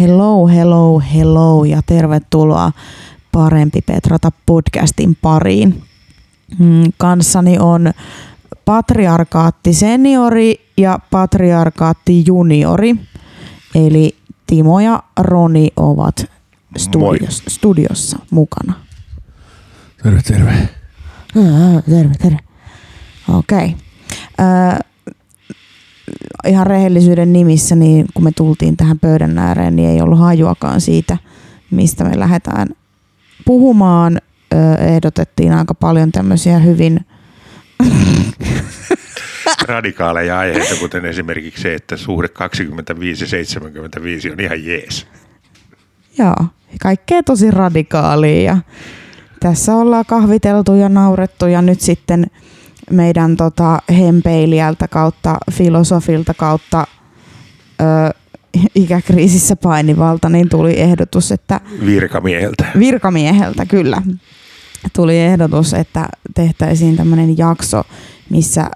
[0.00, 2.72] Hello, hello, hello ja tervetuloa
[3.32, 5.82] Parempi Petrata podcastin pariin.
[6.58, 7.92] Mm, kanssani on
[8.64, 12.96] patriarkaatti seniori ja patriarkaatti juniori.
[13.74, 14.16] Eli
[14.46, 16.24] Timo ja Roni ovat
[16.76, 18.72] studios, studiossa mukana.
[20.02, 20.68] Terve, terve.
[21.90, 22.38] Terve, terve.
[23.28, 23.76] Okei.
[24.38, 24.89] Okay.
[26.46, 31.16] Ihan rehellisyyden nimissä, niin kun me tultiin tähän pöydän ääreen, niin ei ollut hajuakaan siitä,
[31.70, 32.68] mistä me lähdetään
[33.44, 34.18] puhumaan.
[34.78, 37.00] ehdotettiin aika paljon tämmöisiä hyvin
[39.68, 42.28] radikaaleja aiheita, kuten esimerkiksi se, että suhde
[44.28, 45.06] 25-75 on ihan jees.
[46.18, 46.46] Joo,
[46.80, 48.42] kaikkea tosi radikaalia.
[48.42, 48.58] Ja
[49.40, 52.26] tässä ollaan kahviteltu ja naurettu ja nyt sitten
[52.90, 56.86] meidän tota, hempeilijältä kautta filosofilta kautta
[57.80, 57.84] ö,
[58.74, 61.60] ikäkriisissä painivalta, niin tuli ehdotus, että...
[61.86, 62.66] Virkamieheltä.
[62.78, 64.02] Virkamieheltä, kyllä.
[64.92, 67.82] Tuli ehdotus, että tehtäisiin tämmöinen jakso,
[68.30, 68.70] missä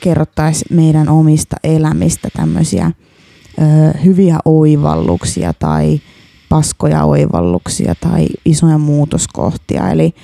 [0.00, 6.00] kerrottaisiin meidän omista elämistä tämmöisiä ö, hyviä oivalluksia tai
[6.48, 9.90] paskoja oivalluksia tai isoja muutoskohtia.
[9.90, 10.14] Eli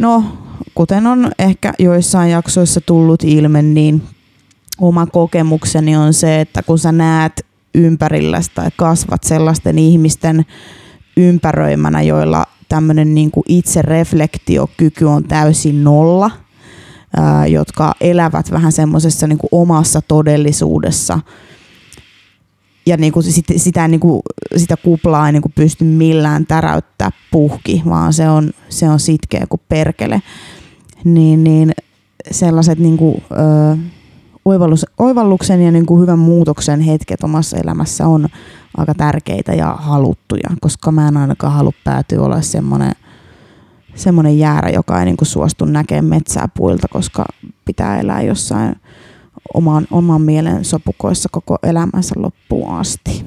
[0.00, 0.24] no,
[0.74, 4.02] kuten on ehkä joissain jaksoissa tullut ilme, niin
[4.80, 10.46] oma kokemukseni on se, että kun sä näet ympärilläsi tai kasvat sellaisten ihmisten
[11.16, 16.30] ympäröimänä, joilla tämmöinen niin itse reflektiokyky on täysin nolla,
[17.16, 21.20] ää, jotka elävät vähän semmoisessa niin omassa todellisuudessa.
[22.86, 24.22] Ja niin kuin sit, sitä, niin kuin,
[24.56, 29.46] sitä kuplaa ei niin kuin pysty millään täräyttää puhki, vaan se on, se on sitkeä
[29.48, 30.22] kuin perkele.
[31.04, 31.72] Niin, niin
[32.30, 33.76] sellaiset niin kuin, ö,
[34.44, 38.28] oivallus, oivalluksen ja niin kuin hyvän muutoksen hetket omassa elämässä on
[38.76, 42.92] aika tärkeitä ja haluttuja, koska mä en ainakaan halua päätyä olla semmoinen
[43.94, 47.24] semmoinen jäärä, joka ei niin kuin suostu näkemään metsää puilta, koska
[47.64, 48.76] pitää elää jossain
[49.54, 53.26] oman, oman mielen sopukoissa koko elämänsä loppuun asti.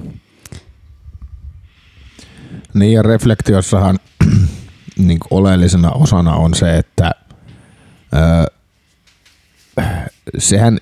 [2.74, 4.00] Niin ja reflektiossahan
[5.08, 7.12] niin oleellisena osana on se, että
[8.16, 8.46] öö,
[10.38, 10.78] sehän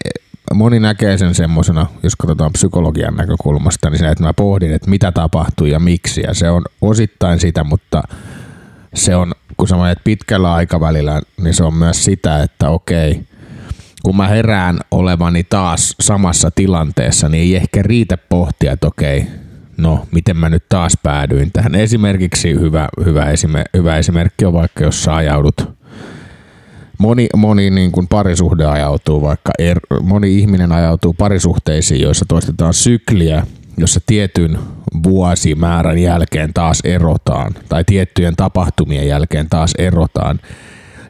[0.54, 5.12] moni näkee sen semmoisena, jos katsotaan psykologian näkökulmasta, niin se, että mä pohdin, että mitä
[5.12, 6.22] tapahtuu ja miksi.
[6.22, 8.04] Ja se on osittain sitä, mutta
[8.94, 13.28] se on, kun sä pitkällä aikavälillä, niin se on myös sitä, että okei,
[14.04, 19.28] kun mä herään olevani taas samassa tilanteessa, niin ei ehkä riitä pohtia, että okei,
[19.78, 21.76] no miten mä nyt taas päädyin tähän.
[21.76, 25.82] Esimerkiksi hyvä, hyvä, esime, hyvä esimerkki on vaikka, jos sä ajaudut
[27.02, 33.48] moni, moni niin kuin parisuhde ajautuu vaikka, er, moni ihminen ajautuu parisuhteisiin, joissa toistetaan sykliä,
[33.78, 34.60] jossa tietyn
[35.04, 40.40] vuosimäärän jälkeen taas erotaan tai tiettyjen tapahtumien jälkeen taas erotaan,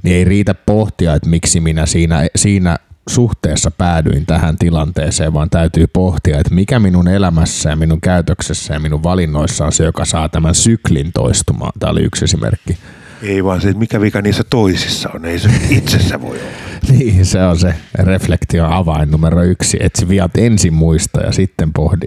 [0.04, 2.78] niin ei riitä pohtia, että miksi minä siinä, siinä
[3.10, 8.80] suhteessa päädyin tähän tilanteeseen, vaan täytyy pohtia, että mikä minun elämässä ja minun käytöksessä ja
[8.80, 11.72] minun valinnoissa on se, joka saa tämän syklin toistumaan.
[11.80, 12.78] Tämä oli yksi esimerkki.
[13.22, 16.52] Ei vaan se, että mikä vika niissä toisissa on, ei se itsessä voi olla.
[16.90, 19.78] niin, se on se reflektio avain numero yksi.
[19.80, 22.06] Etsi viat ensin muista ja sitten pohdi.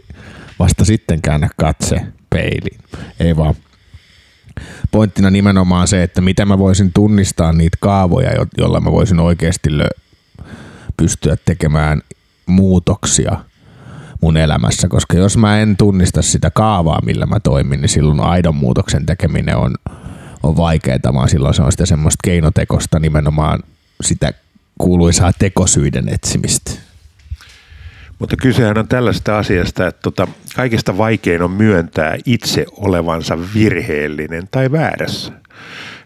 [0.59, 2.01] Vasta sitten käännä katse
[2.31, 2.79] peiliin.
[3.21, 3.55] Ei vaan.
[4.91, 10.45] Pointtina nimenomaan se, että miten mä voisin tunnistaa niitä kaavoja, joilla mä voisin oikeasti lö-
[10.97, 12.01] pystyä tekemään
[12.47, 13.37] muutoksia
[14.21, 18.57] mun elämässä, koska jos mä en tunnista sitä kaavaa, millä mä toimin, niin silloin aidon
[18.57, 19.75] muutoksen tekeminen on
[20.45, 23.63] on vaikeaa, vaan silloin se on sitä semmoista keinotekosta nimenomaan
[24.03, 24.33] sitä
[24.79, 26.71] kuuluisaa tekosyiden etsimistä.
[28.19, 34.73] Mutta kysehän on tällaista asiasta, että tota, kaikista vaikein on myöntää itse olevansa virheellinen tai
[34.73, 35.33] väärässä.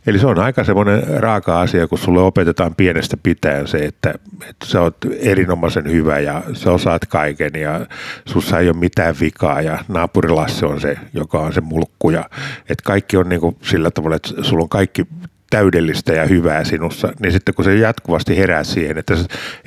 [0.06, 4.14] Eli se on aika semmoinen raaka asia, kun sulle opetetaan pienestä pitäen se, että,
[4.48, 7.86] että sä oot erinomaisen hyvä ja sä osaat kaiken ja
[8.24, 12.24] sussa ei ole mitään vikaa ja naapurilasse on se, joka on se mulkku ja
[12.60, 15.06] että kaikki on niin kuin sillä tavalla, että sulla on kaikki
[15.50, 19.14] täydellistä ja hyvää sinussa, niin sitten kun se jatkuvasti herää siihen, että,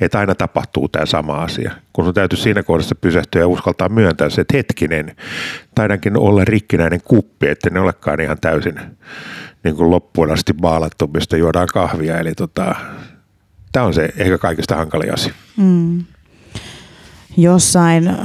[0.00, 4.30] että aina tapahtuu tämä sama asia, kun sun täytyy siinä kohdassa pysähtyä ja uskaltaa myöntää
[4.30, 5.16] se, että hetkinen,
[5.74, 8.80] taidankin olla rikkinäinen kuppi, että ne olekaan ihan täysin
[9.64, 12.18] niin kuin loppuun asti maalattu, mistä juodaan kahvia.
[12.18, 12.74] Eli tota,
[13.72, 15.32] tämä on se ehkä kaikista hankalin asia.
[15.56, 16.04] Mm.
[17.36, 18.16] Jossain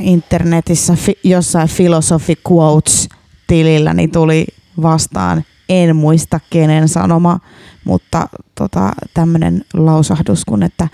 [0.00, 3.08] internetissä, jossain philosophy quotes
[3.46, 4.46] tilillä niin tuli
[4.82, 7.40] vastaan, en muista kenen sanoma,
[7.84, 10.88] mutta tota, tämmöinen lausahdus kun, että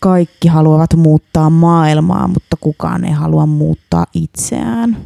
[0.00, 4.96] kaikki haluavat muuttaa maailmaa, mutta kukaan ei halua muuttaa itseään.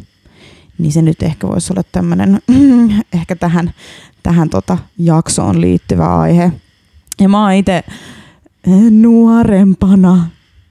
[0.79, 2.43] niin se nyt ehkä voisi olla tämmöinen
[3.12, 3.75] ehkä tähän,
[4.23, 6.53] tähän tota jaksoon liittyvä aihe.
[7.20, 7.85] Ja mä oon itse
[8.91, 10.26] nuorempana,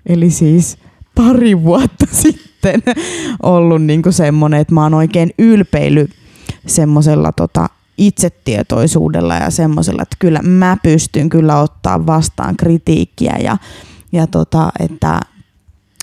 [0.05, 0.77] eli siis
[1.15, 2.83] pari vuotta sitten
[3.43, 6.09] ollut niinku semmoinen, että mä oon oikein ylpeily
[6.67, 7.69] semmoisella tota
[8.01, 13.57] itsetietoisuudella ja semmoisella, että kyllä mä pystyn kyllä ottaa vastaan kritiikkiä ja,
[14.11, 15.19] ja tota, että,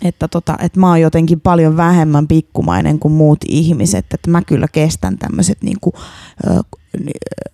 [0.05, 4.67] että, tota, että mä oon jotenkin paljon vähemmän pikkumainen kuin muut ihmiset, että mä kyllä
[4.73, 5.93] kestän tämmöiset niinku,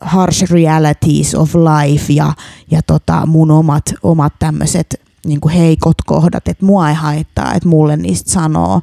[0.00, 2.32] harsh realities of life ja,
[2.70, 7.96] ja tota mun omat, omat tämmöiset niinku heikot kohdat, että mua ei haittaa, että mulle
[7.96, 8.80] niistä sanoo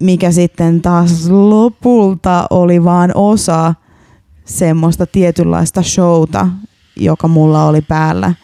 [0.00, 3.74] mikä sitten taas lopulta oli vaan osa
[4.44, 6.48] semmoista tietynlaista showta,
[6.96, 8.34] joka mulla oli päällä,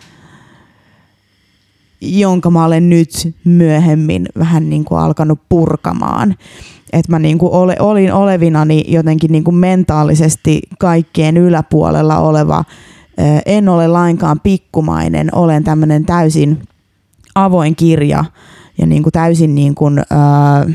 [2.00, 6.36] jonka mä olen nyt myöhemmin vähän niin kuin alkanut purkamaan.
[6.92, 12.64] Että mä niin kuin ole, olin olevinani jotenkin niin kuin mentaalisesti kaikkien yläpuolella oleva,
[13.46, 16.62] en ole lainkaan pikkumainen, olen tämmöinen täysin
[17.34, 18.24] avoin kirja
[18.78, 20.74] ja niin kuin täysin niin kuin, äh,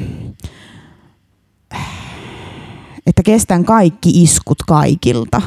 [3.05, 5.41] että kestän kaikki iskut kaikilta,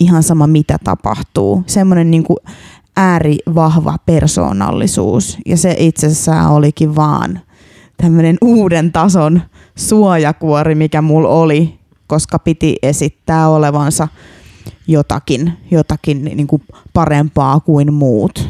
[0.00, 1.62] ihan sama mitä tapahtuu.
[1.66, 2.38] Semmoinen niin kuin
[2.96, 5.38] äärivahva persoonallisuus.
[5.46, 7.40] Ja se itsessään olikin vaan
[7.96, 9.42] tämmöinen uuden tason
[9.76, 14.08] suojakuori, mikä mulla oli, koska piti esittää olevansa
[14.86, 16.62] jotakin, jotakin niin kuin
[16.92, 18.48] parempaa kuin muut.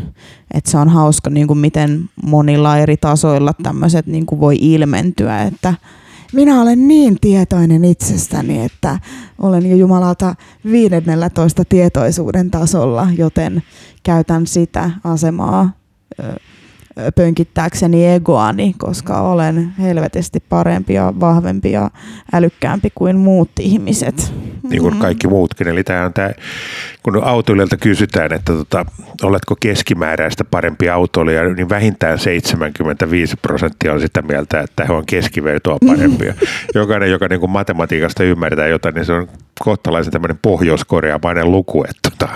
[0.54, 5.42] Et se on hauska, niin kuin miten monilla eri tasoilla tämmöiset niin kuin voi ilmentyä,
[5.42, 5.74] että–
[6.32, 8.98] minä olen niin tietoinen itsestäni, että
[9.38, 10.34] olen jo Jumalalta
[10.72, 13.62] 15 tietoisuuden tasolla, joten
[14.02, 15.70] käytän sitä asemaa
[17.14, 21.90] pönkittääkseni egoani, koska olen helvetisti parempi ja vahvempi ja
[22.32, 24.32] älykkäämpi kuin muut ihmiset.
[24.70, 25.68] Niin kuin kaikki muutkin.
[25.68, 26.30] Eli tämä on tämä,
[27.02, 28.86] kun autoilijalta kysytään, että tota,
[29.22, 35.78] oletko keskimääräistä parempi autoilija, niin vähintään 75 prosenttia on sitä mieltä, että he on keskivertoa
[35.86, 36.34] parempia.
[36.74, 39.28] Jokainen, joka niin kuin matematiikasta ymmärtää jotain, niin se on
[39.64, 41.84] kohtalaisen tämmöinen pohjoiskoreamainen luku.
[41.84, 42.28] Että tota,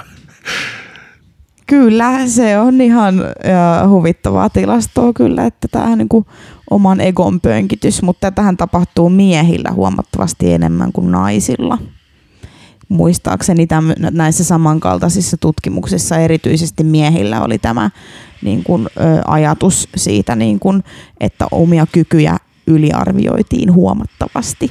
[1.66, 3.14] Kyllä, se on ihan
[3.44, 6.26] ja, huvittavaa tilastoa kyllä, että tämähän niin kuin
[6.70, 11.78] oman egon pönkitys, mutta tähän tapahtuu miehillä huomattavasti enemmän kuin naisilla.
[12.88, 17.90] Muistaakseni täm, näissä samankaltaisissa tutkimuksissa erityisesti miehillä oli tämä
[18.42, 20.84] niin kuin, ö, ajatus siitä, niin kuin,
[21.20, 24.70] että omia kykyjä yliarvioitiin huomattavasti.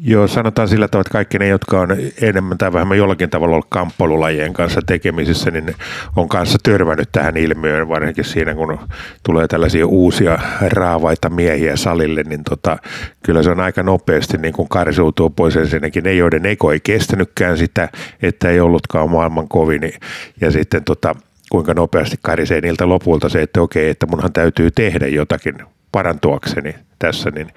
[0.00, 1.88] Joo, sanotaan sillä tavalla, että kaikki ne, jotka on
[2.22, 5.74] enemmän tai vähemmän jollakin tavalla ollut kamppailulajien kanssa tekemisissä, niin
[6.16, 8.78] on kanssa törmännyt tähän ilmiöön, varsinkin siinä, kun
[9.22, 12.78] tulee tällaisia uusia raavaita miehiä salille, niin tota,
[13.22, 17.58] kyllä se on aika nopeasti niin kuin karsiutuu pois ensinnäkin ne, joiden eko ei kestänytkään
[17.58, 17.88] sitä,
[18.22, 19.92] että ei ollutkaan maailman kovin,
[20.40, 21.14] ja sitten tota,
[21.50, 25.54] kuinka nopeasti karisee niiltä lopulta se, että okei, että munhan täytyy tehdä jotakin
[25.92, 27.48] parantuakseni tässä, niin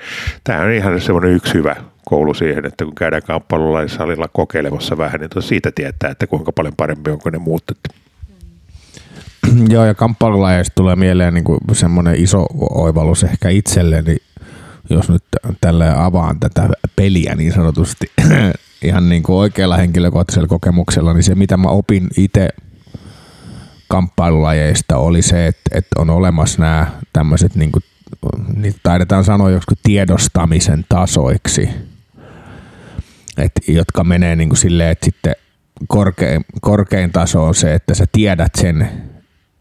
[0.43, 5.43] tämä on ihan semmoinen yksi hyvä koulu siihen, että kun käydään kamppailulaissalilla kokeilemassa vähän, niin
[5.43, 7.63] siitä tietää, että kuinka paljon parempi onko ne muut.
[9.69, 14.17] Joo, ja kamppailulajeista tulee mieleen niin kuin semmoinen iso oivallus ehkä itselleni,
[14.89, 15.23] jos nyt
[15.61, 18.11] tälle avaan tätä peliä niin sanotusti
[18.87, 22.49] ihan niin kuin oikealla henkilökohtaisella kokemuksella, niin se mitä mä opin itse
[23.87, 27.83] kamppailulajeista oli se, että, että on olemassa nämä tämmöiset, niin kuin,
[28.55, 31.69] niitä taidetaan sanoa joskus tiedostamisen tasoiksi–
[33.37, 35.35] et, jotka menee niin kuin silleen, että sitten
[35.87, 38.89] korkein, korkein taso on se, että sä tiedät sen,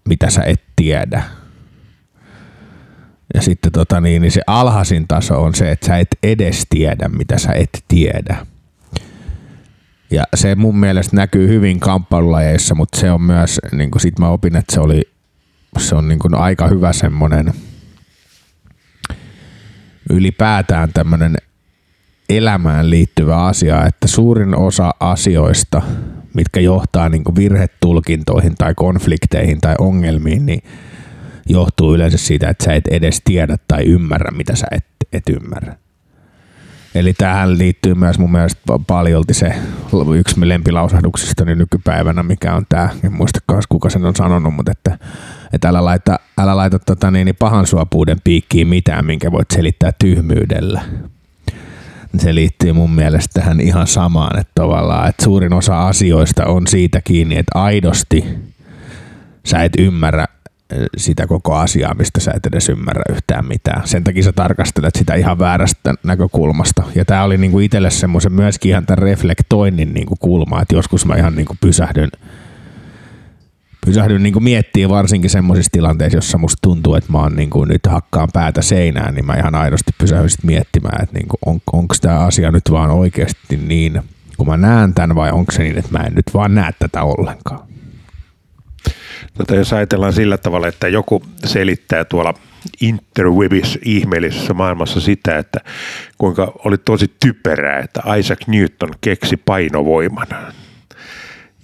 [0.08, 1.22] mitä sä et tiedä.
[3.34, 7.08] Ja sitten tota niin, niin se alhaisin taso on se, että sä et edes tiedä,
[7.08, 8.46] mitä sä et tiedä.
[10.10, 14.28] Ja se mun mielestä näkyy hyvin kamppailulajeissa, mutta se on myös, niin kuin sit mä
[14.28, 15.02] opin, että se oli
[15.78, 17.54] se on niin kuin aika hyvä semmoinen
[20.10, 21.36] ylipäätään tämmöinen
[22.28, 25.82] elämään liittyvä asia, että suurin osa asioista,
[26.34, 30.62] mitkä johtaa niin virhetulkintoihin tai konflikteihin tai ongelmiin, niin
[31.48, 35.76] johtuu yleensä siitä, että sä et edes tiedä tai ymmärrä, mitä sä et, et ymmärrä.
[36.94, 39.54] Eli tähän liittyy myös mun mielestä paljolti se
[40.18, 44.98] yksi lempilausahduksista niin nykypäivänä, mikä on tämä, en muista kuka sen on sanonut, mutta että,
[45.52, 49.92] että älä laita, älä laita tota, niin, niin pahan suopuuden piikkiin mitään, minkä voit selittää
[49.98, 50.82] tyhmyydellä.
[52.18, 57.00] Se liittyy mun mielestä tähän ihan samaan, että tavallaan, että suurin osa asioista on siitä
[57.04, 58.24] kiinni, että aidosti
[59.46, 60.26] sä et ymmärrä
[60.96, 63.88] sitä koko asiaa, mistä sä et edes ymmärrä yhtään mitään.
[63.88, 66.82] Sen takia sä tarkastelet sitä ihan väärästä näkökulmasta.
[66.94, 71.16] Ja tämä oli niinku itselle semmoisen myöskin ihan tämän reflektoinnin niinku kulma, että joskus mä
[71.16, 72.10] ihan niinku pysähdyn,
[73.86, 78.28] pysähdyn niinku miettimään varsinkin semmoisissa tilanteissa, jossa musta tuntuu, että mä oon niinku nyt hakkaan
[78.32, 82.50] päätä seinään, niin mä ihan aidosti pysähdyn sit miettimään, että niinku on, onko tämä asia
[82.50, 84.02] nyt vaan oikeasti niin,
[84.36, 87.02] kun mä näen tämän vai onko se niin, että mä en nyt vaan näe tätä
[87.02, 87.73] ollenkaan.
[89.38, 92.34] Tota, jos ajatellaan sillä tavalla, että joku selittää tuolla
[92.80, 95.60] interwebis ihmeellisessä maailmassa sitä, että
[96.18, 100.26] kuinka oli tosi typerää, että Isaac Newton keksi painovoiman.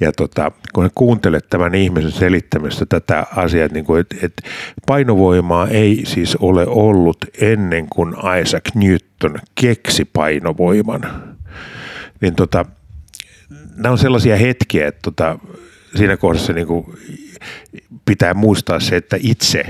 [0.01, 4.43] Ja tota, kun kuuntelet tämän ihmisen selittämistä tätä asiaa, että, niin kuin, että, että
[4.87, 11.35] painovoimaa ei siis ole ollut ennen kuin Isaac Newton keksi painovoiman,
[12.21, 12.65] niin tota,
[13.77, 15.39] nämä on sellaisia hetkiä, että tota,
[15.95, 16.87] siinä kohdassa niin kuin
[18.05, 19.65] pitää muistaa se, että itse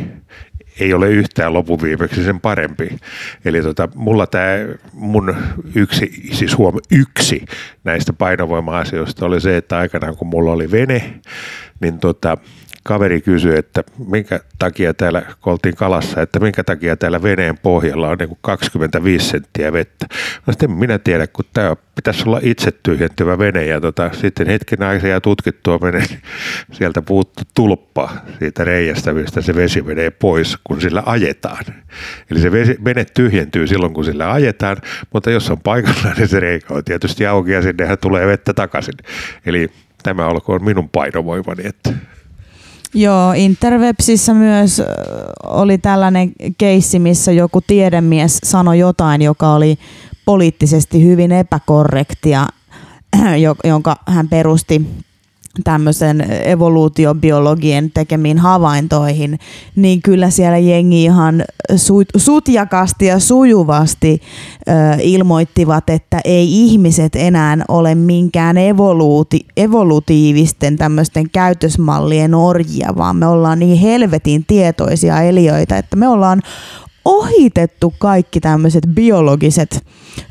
[0.81, 2.89] ei ole yhtään lopuviimeksi sen parempi.
[3.45, 4.47] Eli tota, mulla tämä
[4.93, 5.37] mun
[5.75, 7.45] yksi, siis huom, yksi
[7.85, 11.21] näistä painovoima-asioista oli se, että aikanaan kun mulla oli vene,
[11.81, 12.37] niin tota,
[12.91, 18.09] kaveri kysyi, että minkä takia täällä, kun oltiin kalassa, että minkä takia täällä veneen pohjalla
[18.09, 20.07] on niin 25 senttiä vettä.
[20.47, 24.83] No sitten minä tiedä, kun tämä pitäisi olla itse tyhjentyvä vene ja tota, sitten hetken
[24.83, 26.05] aikaa tutkittua menee,
[26.73, 31.65] sieltä puuttu tulppa siitä reiästä, mistä se vesi menee pois, kun sillä ajetaan.
[32.31, 34.77] Eli se vesi, vene tyhjentyy silloin, kun sillä ajetaan,
[35.13, 38.95] mutta jos on paikalla, niin se reikä on tietysti auki ja sinnehän tulee vettä takaisin.
[39.47, 39.69] Eli
[40.03, 41.91] tämä olkoon minun painovoimani, että
[42.95, 44.83] Joo, Interwebsissä myös
[45.45, 49.79] oli tällainen keissi, missä joku tiedemies sanoi jotain, joka oli
[50.25, 52.47] poliittisesti hyvin epäkorrektia,
[53.65, 54.87] jonka hän perusti
[55.65, 59.39] tämmöisen evoluutiobiologien tekemiin havaintoihin,
[59.77, 61.45] niin kyllä siellä jengi ihan
[62.17, 64.23] sutjakasti ja sujuvasti
[65.03, 73.59] ilmoittivat, että ei ihmiset enää ole minkään evoluuti, evolutiivisten tämmöisten käytösmallien orjia, vaan me ollaan
[73.59, 76.43] niin helvetin tietoisia eliöitä, että me ollaan
[77.05, 79.87] ohitettu kaikki tämmöiset biologiset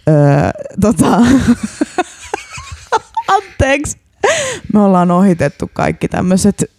[0.07, 0.11] ö,
[0.81, 1.17] tota,
[3.37, 3.97] anteeksi
[4.73, 6.71] me ollaan ohitettu kaikki tämmöiset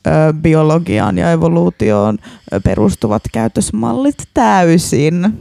[0.42, 2.18] biologiaan ja evoluutioon
[2.64, 5.38] perustuvat käytösmallit täysin.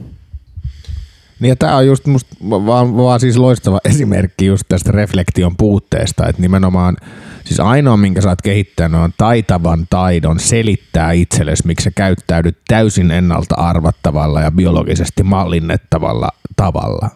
[1.40, 6.42] Niin tämä on just musta vaan, vaan siis loistava esimerkki just tästä reflektion puutteesta, että
[6.42, 6.96] nimenomaan
[7.44, 13.10] siis ainoa, minkä sä oot kehittänyt on taitavan taidon selittää itsellesi, miksi sä käyttäydyt täysin
[13.10, 17.10] ennalta arvattavalla ja biologisesti mallinnettavalla tavalla.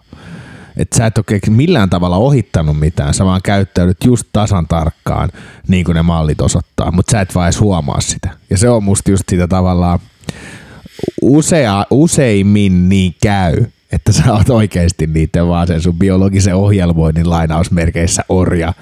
[0.76, 5.28] Että sä et ole millään tavalla ohittanut mitään, sä vaan käyttäydyt just tasan tarkkaan,
[5.68, 8.30] niin kuin ne mallit osoittaa, mutta sä et vaan edes huomaa sitä.
[8.50, 9.98] Ja se on musta just sitä tavallaan
[11.22, 18.24] usea, useimmin niin käy, että sä oot oikeasti niiden vaan sen sun biologisen ohjelmoinnin lainausmerkeissä
[18.28, 18.72] orja,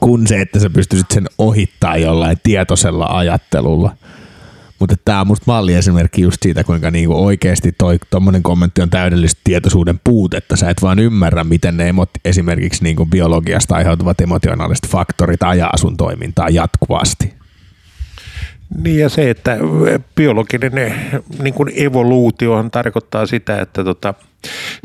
[0.00, 3.96] kun se, että sä pystyisit sen ohittaa jollain tietoisella ajattelulla.
[4.82, 9.40] Mutta tämä on musta malliesimerkki just siitä, kuinka niinku oikeasti toi tommonen kommentti on täydellistä
[9.44, 10.56] tietoisuuden puutetta.
[10.56, 15.96] Sä et vaan ymmärrä, miten ne emot, esimerkiksi niinku biologiasta aiheutuvat emotionaaliset faktorit ajaa sun
[15.96, 17.34] toimintaa jatkuvasti.
[18.82, 19.58] Niin ja se, että
[20.14, 20.72] biologinen
[21.42, 24.14] niin kuin evoluutiohan tarkoittaa sitä, että tota,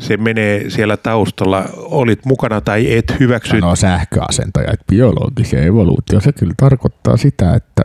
[0.00, 3.50] se menee siellä taustalla, olit mukana tai et hyväksy.
[3.50, 7.82] Sanoo sähköasentaja, että biologisen evoluutio, se kyllä tarkoittaa sitä, että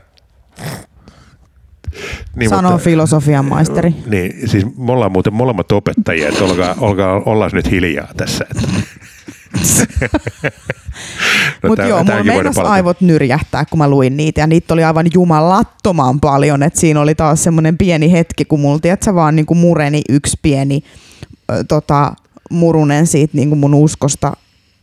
[2.35, 3.95] niin, Sanoo mutta, filosofian maisteri.
[4.05, 8.45] Niin, siis me ollaan muuten molemmat opettajia, että olkaa, olkaa, ollaan nyt hiljaa tässä.
[11.63, 15.05] no, Mutta joo, mulla meinas aivot nyrjähtää, kun mä luin niitä, ja niitä oli aivan
[15.13, 19.57] jumalattoman paljon, että siinä oli taas semmoinen pieni hetki, kun mulla, tiedätkö, vaan niin kuin
[19.57, 20.83] mureni yksi pieni
[21.51, 22.13] ö, tota,
[22.51, 24.33] murunen siitä niin kuin mun uskosta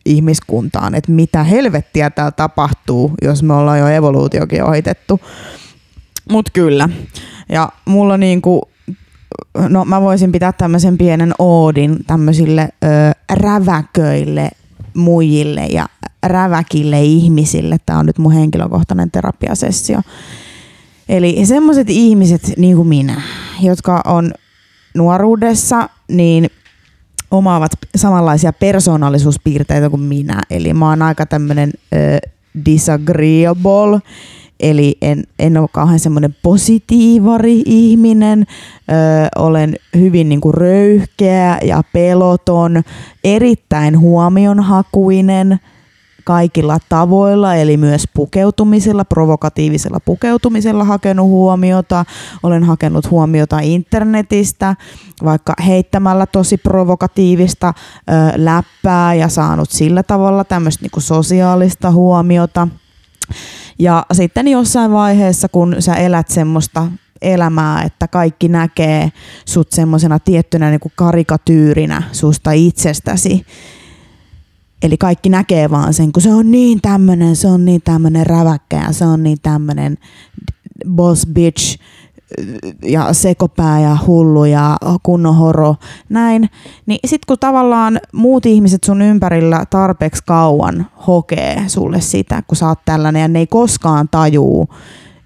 [0.07, 5.21] ihmiskuntaan, että mitä helvettiä täällä tapahtuu, jos me ollaan jo evoluutiokin ohitettu.
[6.30, 6.88] Mut kyllä.
[7.49, 8.62] Ja mulla niinku,
[9.68, 12.87] no mä voisin pitää tämmöisen pienen oodin tämmöisille ö,
[13.32, 14.50] räväköille
[14.94, 15.87] muijille ja
[16.26, 17.76] räväkille ihmisille.
[17.87, 20.00] Tämä on nyt mun henkilökohtainen terapiasessio.
[21.08, 23.22] Eli semmoiset ihmiset niin kuin minä,
[23.62, 24.32] jotka on
[24.94, 26.50] nuoruudessa, niin
[27.30, 30.42] omaavat samanlaisia persoonallisuuspiirteitä kuin minä.
[30.50, 31.72] Eli mä oon aika tämmöinen
[32.64, 34.00] disagreeable
[34.61, 38.93] Eli en, en ole kauhean semmoinen positiivari ihminen, ö,
[39.37, 42.83] olen hyvin niin kuin röyhkeä ja peloton,
[43.25, 45.61] erittäin huomionhakuinen,
[46.25, 52.05] kaikilla tavoilla, eli myös pukeutumisella, provokatiivisella pukeutumisella hakenut huomiota.
[52.43, 54.76] Olen hakenut huomiota internetistä,
[55.25, 62.69] vaikka heittämällä tosi provokatiivista ö, läppää ja saanut sillä tavalla tämmöistä niinku sosiaalista huomiota.
[63.80, 66.87] Ja sitten jossain vaiheessa, kun sä elät semmoista
[67.22, 69.12] elämää, että kaikki näkee
[69.44, 73.46] sut semmoisena tiettynä niin kuin karikatyyrinä susta itsestäsi.
[74.82, 78.76] Eli kaikki näkee vaan sen, kun se on niin tämmönen, se on niin tämmönen räväkkä
[78.76, 79.99] ja se on niin tämmönen
[80.88, 81.78] boss bitch
[82.82, 85.76] ja sekopää ja hullu ja kunnon horo,
[86.08, 86.50] näin.
[86.87, 92.68] Niin sit kun tavallaan muut ihmiset sun ympärillä tarpeeksi kauan hokee sulle sitä, kun sä
[92.68, 94.68] oot tällainen ja ne ei koskaan tajuu,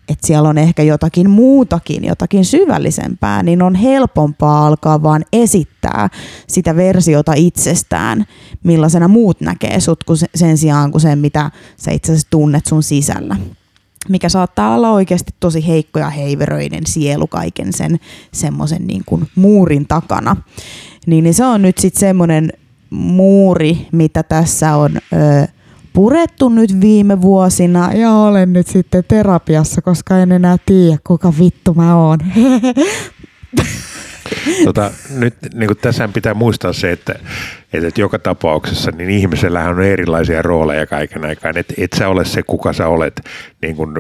[0.08, 6.08] että siellä on ehkä jotakin muutakin, jotakin syvällisempää, niin on helpompaa alkaa vaan esittää
[6.46, 8.24] sitä versiota itsestään,
[8.64, 13.36] millaisena muut näkee sut sen sijaan kuin sen, mitä sä itse asiassa tunnet sun sisällä.
[14.08, 18.00] Mikä saattaa olla oikeasti tosi heikko ja heiveröinen sielu kaiken sen
[18.32, 20.36] semmoisen niin kuin muurin takana.
[21.06, 22.52] Niin, niin se on nyt sitten semmoinen
[22.90, 24.98] muuri, mitä tässä on...
[25.12, 25.44] Öö,
[25.94, 31.74] purettu nyt viime vuosina ja olen nyt sitten terapiassa, koska en enää tiedä, kuka vittu
[31.74, 32.18] mä oon.
[34.64, 37.14] Tota, nyt niin kuin tässä pitää muistaa se, että
[37.74, 41.56] että, että joka tapauksessa niin ihmisellä on erilaisia rooleja kaiken aikaan.
[41.56, 43.20] Että et sä ole se, kuka sä olet.
[43.62, 43.94] Niin kun,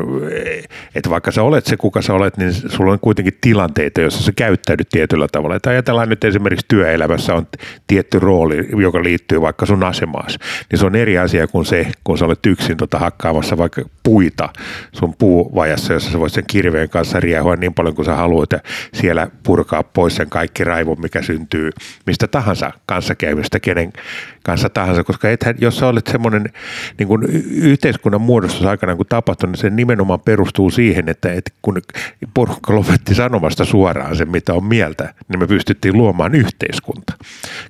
[0.94, 4.32] että vaikka sä olet se, kuka sä olet, niin sulla on kuitenkin tilanteita, joissa sä
[4.36, 5.56] käyttäydyt tietyllä tavalla.
[5.56, 7.46] Että ajatellaan nyt esimerkiksi työelämässä on
[7.86, 10.38] tietty rooli, joka liittyy vaikka sun asemaasi.
[10.70, 14.48] Niin se on eri asia kuin se, kun sä olet yksin tota hakkaamassa vaikka puita
[14.92, 18.58] sun puuvajassa, jossa sä voit sen kirveen kanssa riehua niin paljon kuin sä haluat ja
[18.92, 21.70] siellä purkaa pois sen kaikki raivon, mikä syntyy
[22.06, 23.92] mistä tahansa kanssakäymistä kenen
[24.42, 26.44] kanssa tahansa, koska ethän, jos sä olet semmoinen
[26.98, 31.82] niin kuin yhteiskunnan muodostus aikana kun tapahtunut, niin se nimenomaan perustuu siihen, että, että kun
[32.34, 37.12] porukka lopetti sanomasta suoraan sen, mitä on mieltä, niin me pystyttiin luomaan yhteiskunta.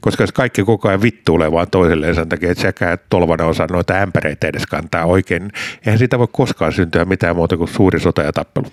[0.00, 3.94] Koska jos kaikki koko ajan vittuulee vaan toiselleen sen takia, että säkään tolvana osaa noita
[3.94, 5.52] ämpäreitä edes kantaa oikein,
[5.86, 8.66] eihän siitä voi koskaan syntyä mitään muuta kuin suuri sota ja tappelu.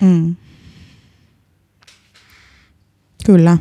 [0.00, 0.36] Mm.
[3.26, 3.58] Kyllä.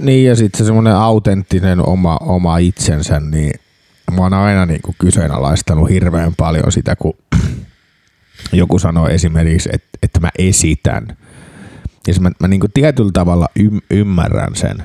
[0.00, 3.52] Niin ja sitten se semmoinen autenttinen oma, oma itsensä, niin
[4.16, 7.14] mä oon aina niin kuin kyseenalaistanut hirveän paljon sitä, kun
[8.52, 11.16] joku sanoo esimerkiksi, että, että mä esitän.
[12.06, 14.82] Ja mä, mä niin kuin tietyllä tavalla ym, ymmärrän sen,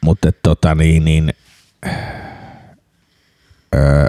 [0.00, 1.34] mutta tota niin, niin
[3.74, 4.06] öö,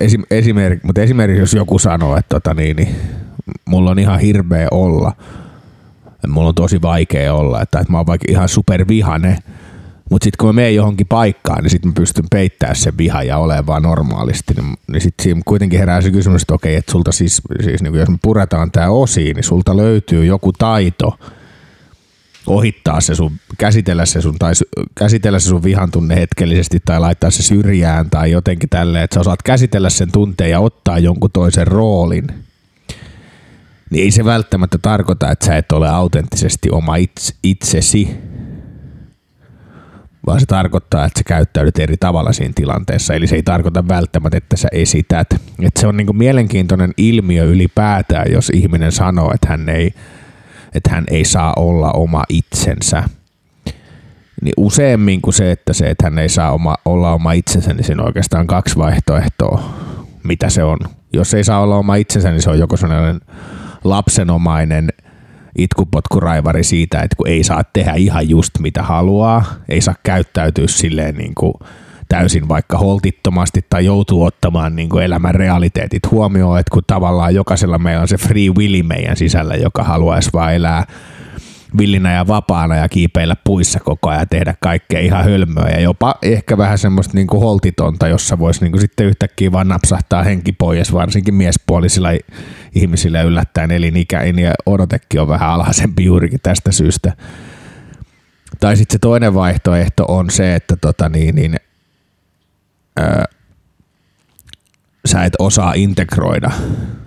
[0.00, 2.96] esim, esimerk, mutta esimerkiksi jos joku sanoo, että tota niin, niin,
[3.64, 5.12] mulla on ihan hirveä olla–
[6.26, 9.38] mulla on tosi vaikea olla, että, että mä oon vaikka ihan supervihane,
[10.10, 13.38] mutta sitten kun mä menen johonkin paikkaan, niin sitten mä pystyn peittämään sen viha ja
[13.38, 14.54] olemaan vaan normaalisti.
[14.54, 17.94] Niin, niin sitten siinä kuitenkin herää se kysymys, että okei, että sulta siis, siis niin
[17.94, 21.18] jos me puretaan tämä osiin, niin sulta löytyy joku taito
[22.46, 24.52] ohittaa se sun, käsitellä se sun, tai
[24.94, 29.20] käsitellä se sun vihan tunne hetkellisesti tai laittaa se syrjään tai jotenkin tälleen, että sä
[29.20, 32.26] osaat käsitellä sen tunteen ja ottaa jonkun toisen roolin–
[33.90, 38.18] niin ei se välttämättä tarkoita, että sä et ole autenttisesti oma itse, itsesi,
[40.26, 43.14] vaan se tarkoittaa, että sä käyttäydyt eri tavalla siinä tilanteessa.
[43.14, 45.26] Eli se ei tarkoita välttämättä, että sä esität.
[45.62, 49.94] Et se on niinku mielenkiintoinen ilmiö ylipäätään, jos ihminen sanoo, että hän ei,
[50.74, 53.02] että hän ei saa olla oma itsensä.
[54.42, 57.84] Niin useammin kuin se, että se, että hän ei saa oma, olla oma itsensä, niin
[57.84, 59.70] siinä on oikeastaan kaksi vaihtoehtoa,
[60.24, 60.78] mitä se on.
[61.12, 63.20] Jos ei saa olla oma itsensä, niin se on joko sellainen
[63.88, 64.88] lapsenomainen
[65.58, 71.14] itkupotkuraivari siitä, että kun ei saa tehdä ihan just mitä haluaa, ei saa käyttäytyä silleen
[71.14, 71.54] niin kuin
[72.08, 77.78] täysin vaikka holtittomasti tai joutuu ottamaan niin kuin elämän realiteetit huomioon, että kun tavallaan jokaisella
[77.78, 80.86] meillä on se free willi meidän sisällä, joka haluaisi vaan elää
[81.78, 86.14] villinä ja vapaana ja kiipeillä puissa koko ajan ja tehdä kaikkea ihan hölmöä ja jopa
[86.22, 90.52] ehkä vähän semmoista niin kuin holtitonta, jossa voisi niin kuin sitten yhtäkkiä vaan napsahtaa henki
[90.52, 92.08] pois, varsinkin miespuolisilla
[92.74, 97.12] ihmisillä yllättäen elinikäin ja odotekin on vähän alhaisempi juurikin tästä syystä.
[98.60, 101.56] Tai sitten se toinen vaihtoehto on se, että tota niin, niin,
[103.00, 103.24] öö,
[105.06, 106.50] sä et osaa integroida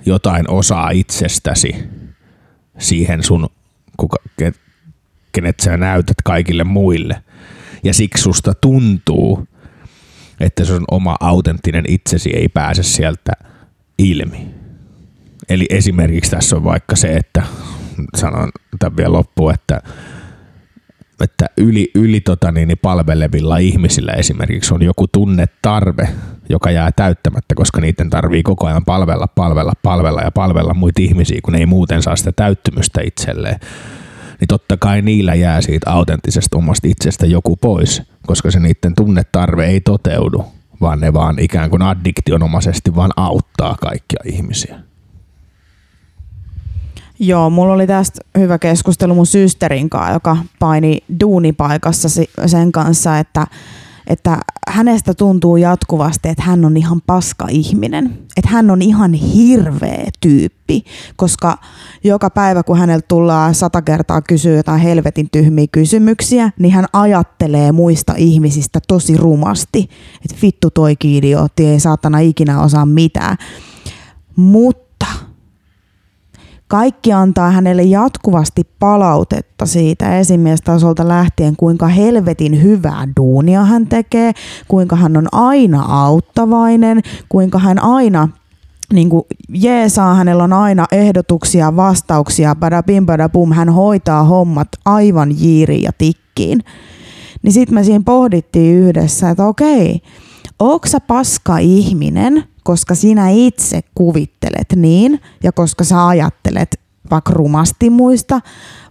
[0.06, 1.76] jotain osaa itsestäsi
[2.78, 3.50] siihen sun
[4.00, 4.18] kuka,
[5.32, 7.24] kenet sä näytät kaikille muille.
[7.84, 9.48] Ja siksi susta tuntuu,
[10.40, 13.32] että sun oma autenttinen itsesi ei pääse sieltä
[13.98, 14.48] ilmi.
[15.50, 17.44] Eli esimerkiksi tässä on vaikka se, että
[18.18, 19.82] sanon tämän vielä loppuun, että
[21.22, 26.10] että yli, yli tota niin, palvelevilla ihmisillä esimerkiksi on joku tunnetarve,
[26.50, 31.40] joka jää täyttämättä, koska niiden tarvii koko ajan palvella, palvella, palvella ja palvella muita ihmisiä,
[31.44, 33.60] kun ei muuten saa sitä täyttymystä itselleen.
[34.40, 39.66] Niin totta kai niillä jää siitä autenttisesta omasta itsestä joku pois, koska se niiden tunnetarve
[39.66, 40.46] ei toteudu,
[40.82, 44.89] vaan ne vaan ikään kuin addiktionomaisesti vaan auttaa kaikkia ihmisiä.
[47.20, 52.10] Joo, mulla oli tästä hyvä keskustelu mun systerin kanssa, joka paini duunipaikassa
[52.46, 53.48] sen kanssa, että,
[54.08, 54.38] että
[54.70, 58.20] hänestä tuntuu jatkuvasti, että hän on ihan paska ihminen.
[58.38, 60.84] Että hän on ihan hirveä tyyppi,
[61.16, 61.58] koska
[62.04, 67.72] joka päivä kun häneltä tullaan sata kertaa kysyä jotain helvetin tyhmiä kysymyksiä, niin hän ajattelee
[67.72, 69.90] muista ihmisistä tosi rumasti.
[70.26, 73.38] Että vittu toi idiootti, ei saatana ikinä osaa mitään.
[74.36, 74.89] Mutta
[76.70, 84.32] kaikki antaa hänelle jatkuvasti palautetta siitä esimiestasolta lähtien, kuinka helvetin hyvää duunia hän tekee,
[84.68, 88.30] kuinka hän on aina auttavainen, kuinka hän aina
[88.94, 95.84] niin kuin jeesaa, hänellä on aina ehdotuksia, vastauksia, badabim badabum, hän hoitaa hommat aivan jiiriin
[95.84, 96.64] ja tikkiin.
[97.42, 100.04] Niin sitten me siinä pohdittiin yhdessä, että okei, onko
[100.86, 106.80] sä paska ihminen, koska sinä itse kuvittelet niin ja koska sä ajattelet
[107.12, 108.42] vaikka rumasti muista,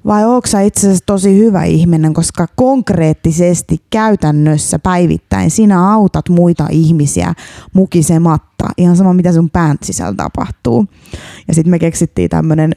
[0.07, 6.67] vai onko sä itse asiassa tosi hyvä ihminen, koska konkreettisesti käytännössä päivittäin sinä autat muita
[6.71, 7.35] ihmisiä
[7.73, 10.87] mukisematta, ihan sama mitä sun pään sisällä tapahtuu.
[11.49, 12.77] Ja sitten me keksittiin tämmöinen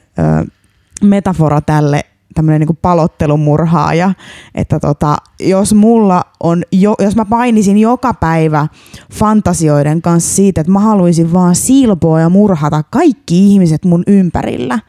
[1.04, 2.02] metafora tälle,
[2.34, 4.14] tämmöinen niin palottelumurhaaja,
[4.56, 8.68] että tota, jos mulla on, jo, jos mä painisin joka päivä
[9.14, 14.80] fantasioiden kanssa siitä, että mä haluaisin vaan silpoa ja murhata kaikki ihmiset mun ympärillä,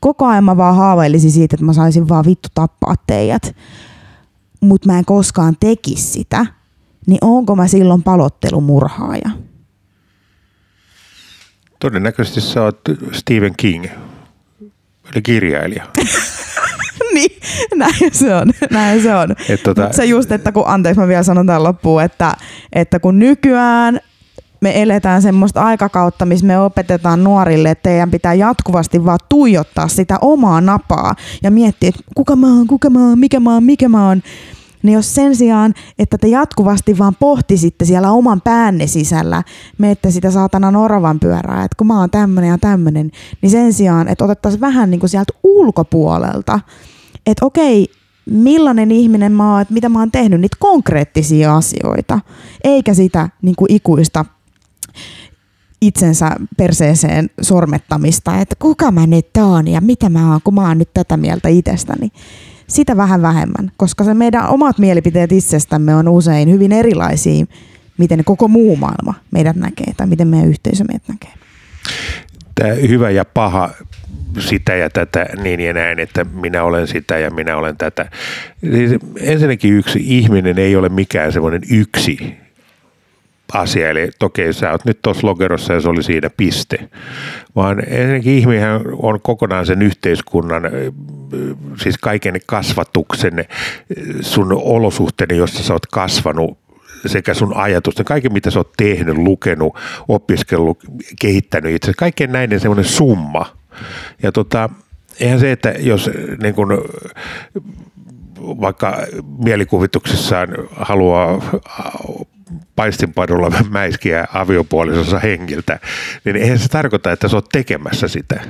[0.00, 3.56] koko ajan mä vaan haaveilisin siitä, että mä saisin vaan vittu tappaa teidät,
[4.60, 6.46] mutta mä en koskaan tekisi sitä,
[7.06, 9.30] niin onko mä silloin palottelumurhaaja?
[11.80, 12.80] Todennäköisesti sä oot
[13.12, 13.86] Stephen King,
[15.12, 15.86] eli kirjailija.
[17.14, 17.30] niin,
[17.74, 18.50] näin se on.
[18.70, 19.30] Näin se on.
[19.48, 19.92] Et tota...
[19.92, 22.34] se just, että kun, anteeksi mä vielä sanon tämän loppuun, että,
[22.72, 24.00] että kun nykyään
[24.60, 30.18] me eletään semmoista aikakautta, missä me opetetaan nuorille, että teidän pitää jatkuvasti vaan tuijottaa sitä
[30.20, 33.88] omaa napaa ja miettiä, että kuka mä oon, kuka mä oon, mikä mä oon, mikä
[33.88, 34.22] mä oon.
[34.82, 39.42] Niin jos sen sijaan, että te jatkuvasti vaan pohtisitte siellä oman päänne sisällä,
[39.78, 43.10] meette sitä saatana oravan pyörää, että kun mä oon tämmönen ja tämmönen,
[43.42, 46.60] niin sen sijaan, että otettaisiin vähän niin kuin sieltä ulkopuolelta,
[47.26, 47.86] että okei,
[48.30, 52.20] millainen ihminen mä oon, että mitä mä oon tehnyt, niitä konkreettisia asioita,
[52.64, 54.24] eikä sitä niin kuin ikuista
[55.80, 60.78] itsensä perseeseen sormettamista, että kuka mä nyt oon ja mitä mä oon, kun mä oon
[60.78, 62.12] nyt tätä mieltä itsestäni.
[62.70, 67.44] Sitä vähän vähemmän, koska se meidän omat mielipiteet itsestämme on usein hyvin erilaisia,
[67.98, 71.30] miten koko muu maailma meidät näkee tai miten meidän yhteisö meidät näkee.
[72.54, 73.70] Tämä hyvä ja paha
[74.38, 78.10] sitä ja tätä niin ja näin, että minä olen sitä ja minä olen tätä.
[78.60, 82.36] Siis ensinnäkin yksi ihminen ei ole mikään semmoinen yksi
[83.52, 86.88] asia, eli toki sä oot nyt tuossa lokerossa ja se oli siinä piste.
[87.56, 90.62] Vaan ensinnäkin ihminen on kokonaan sen yhteiskunnan,
[91.76, 93.44] siis kaiken kasvatuksen,
[94.20, 96.58] sun olosuhteiden, jossa sä oot kasvanut,
[97.06, 99.76] sekä sun ajatusten, kaiken mitä sä oot tehnyt, lukenut,
[100.08, 100.78] opiskellut,
[101.20, 103.56] kehittänyt itse, kaiken näiden semmoinen summa.
[104.22, 104.68] Ja tota,
[105.20, 106.10] eihän se, että jos
[106.42, 106.84] niin kun,
[108.40, 108.98] vaikka
[109.44, 111.42] mielikuvituksessaan haluaa
[112.76, 115.78] paistinpadulla mäiskiä aviopuolisonsa hengiltä,
[116.24, 118.40] niin eihän se tarkoita, että sä oot tekemässä sitä.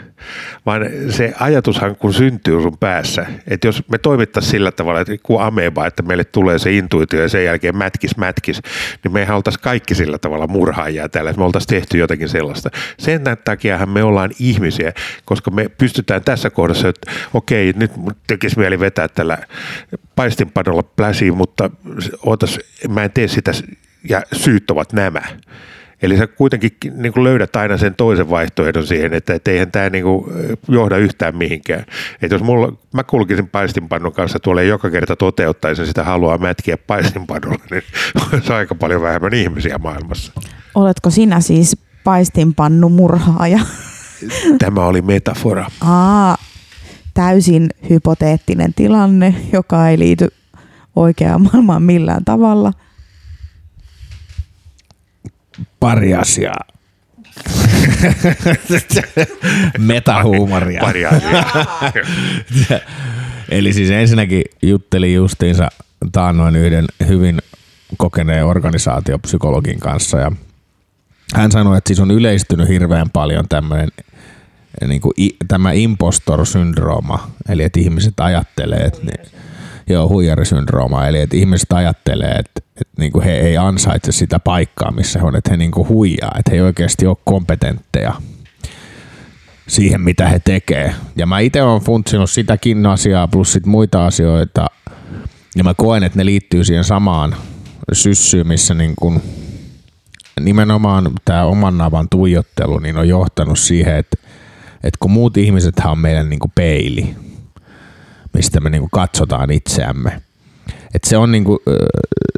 [0.66, 5.42] Vaan se ajatushan kun syntyy sun päässä, että jos me toimittaisiin sillä tavalla, että kuin
[5.42, 8.62] ameba, että meille tulee se intuitio ja sen jälkeen mätkis, mätkis,
[9.04, 12.70] niin mehän oltaisiin kaikki sillä tavalla murhaajia täällä, että me oltaisiin tehty jotakin sellaista.
[12.98, 14.92] Sen takiahan me ollaan ihmisiä,
[15.24, 17.92] koska me pystytään tässä kohdassa, että okei, nyt
[18.26, 19.38] tekisi mieli vetää tällä
[20.16, 21.70] paistinpanolla pläsiin, mutta
[22.26, 22.58] ootas,
[22.88, 23.52] mä en tee sitä
[24.08, 25.22] ja syyt ovat nämä.
[26.02, 29.90] Eli sä kuitenkin niin kuin löydät aina sen toisen vaihtoehdon siihen, että et eihän tämä
[29.90, 30.24] niin kuin
[30.68, 31.84] johda yhtään mihinkään.
[32.22, 37.64] Että jos mulla, mä kulkisin paistinpannun kanssa tuolle joka kerta toteuttaisin sitä haluaa mätkiä paistinpannulla,
[37.70, 37.82] niin
[38.50, 40.32] on aika paljon vähemmän ihmisiä maailmassa.
[40.74, 43.60] Oletko sinä siis paistinpannu murhaaja?
[44.64, 45.66] Tämä oli metafora.
[45.80, 46.36] Aa,
[47.14, 50.28] täysin hypoteettinen tilanne, joka ei liity
[50.96, 52.72] oikeaan maailmaan millään tavalla–
[55.80, 56.64] pari asiaa.
[59.78, 60.80] Metahuumoria.
[60.80, 61.64] pari asiaa.
[63.48, 65.68] Eli siis ensinnäkin juttelin justiinsa
[66.12, 67.38] taannoin yhden hyvin
[67.96, 70.32] kokeneen organisaatiopsykologin kanssa ja
[71.34, 73.88] hän sanoi, että siis on yleistynyt hirveän paljon tämmöinen
[74.86, 75.14] niin kuin,
[75.48, 79.12] tämä impostor-syndrooma, eli että ihmiset ajattelee, että ne,
[79.90, 84.90] joo, huijarisyndrooma, eli että ihmiset ajattelee, että, että niin kuin he ei ansaitse sitä paikkaa,
[84.90, 88.14] missä he on, että he niin kuin huijaa, että he ei oikeasti ole kompetentteja
[89.68, 90.94] siihen, mitä he tekee.
[91.16, 94.66] Ja mä itse olen funtsinut sitäkin asiaa plus sit muita asioita,
[95.56, 97.36] ja mä koen, että ne liittyy siihen samaan
[97.92, 99.22] syssyyn, missä niin kuin
[100.40, 104.16] nimenomaan tämä oman navan tuijottelu niin on johtanut siihen, että,
[104.74, 107.16] että kun muut ihmiset on meidän niin kuin peili,
[108.32, 110.22] mistä me niin kuin katsotaan itseämme.
[110.94, 111.62] Et se on niinku,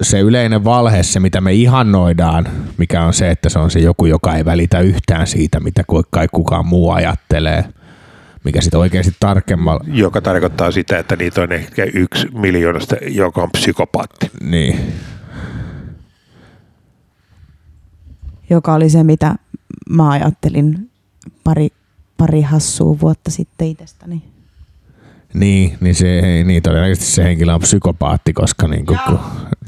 [0.03, 4.07] se yleinen valhe, se mitä me ihannoidaan, mikä on se, että se on se joku,
[4.07, 7.65] joka ei välitä yhtään siitä, mitä kai kukaan muu ajattelee
[8.45, 9.85] mikä sitten oikeasti tarkemmalla.
[9.87, 14.31] Joka tarkoittaa sitä, että niitä on ehkä yksi miljoonasta, joka on psykopaatti.
[14.43, 14.81] Niin.
[18.51, 19.35] Joka oli se, mitä
[19.89, 20.91] mä ajattelin
[21.45, 21.69] pari,
[22.17, 24.23] pari hassua vuotta sitten itsestäni.
[25.35, 29.19] Niin, niin, se, niin todennäköisesti se henkilö on psykopaatti, koska niin kuin, kun,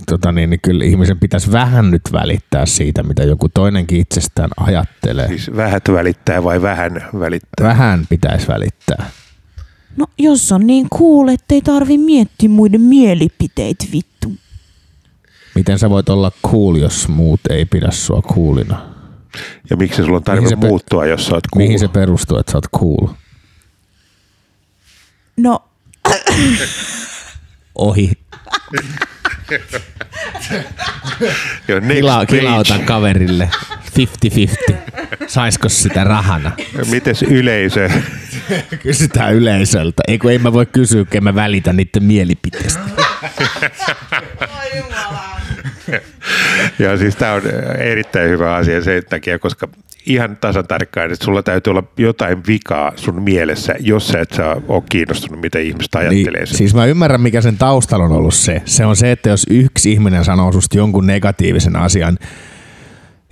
[0.07, 5.29] tota niin, niin kyllä ihmisen pitäisi vähän nyt välittää siitä, mitä joku toinenkin itsestään ajattelee.
[5.29, 7.69] Siis vähät välittää vai vähän välittää?
[7.69, 9.11] Vähän pitäisi välittää.
[9.97, 14.33] No jos on niin cool, ettei tarvi miettiä muiden mielipiteitä vittu.
[15.55, 18.87] Miten sä voit olla cool, jos muut ei pidä sua coolina?
[19.71, 21.65] Ja miksi sulla on tarve muuttua, jos sä oot cool?
[21.65, 23.09] Mihin se perustuu, että sä oot cool?
[25.37, 25.65] No.
[27.75, 28.13] Ohi.
[31.69, 33.51] Joo, Kila, kilautan kaverille
[34.73, 34.75] 50-50.
[35.27, 36.53] Saisko sitä rahana?
[36.91, 37.91] Mites yleisö?
[38.83, 40.03] Kysytään yleisöltä.
[40.09, 42.81] Ei kun ei mä voi kysyä, kun mä välitän niiden mielipiteestä.
[46.79, 47.43] Ja siis tämä on
[47.79, 49.69] erittäin hyvä asia sen takia, koska
[50.07, 54.57] ihan tasan tarkkaan, että sulla täytyy olla jotain vikaa sun mielessä, jos sä et saa
[54.69, 56.45] ole kiinnostunut, mitä ihmiset ajattelee.
[56.45, 58.63] Niin, siis mä ymmärrän, mikä sen taustalla on ollut se.
[58.65, 62.19] Se on se, että jos yksi ihminen sanoo susta jonkun negatiivisen asian,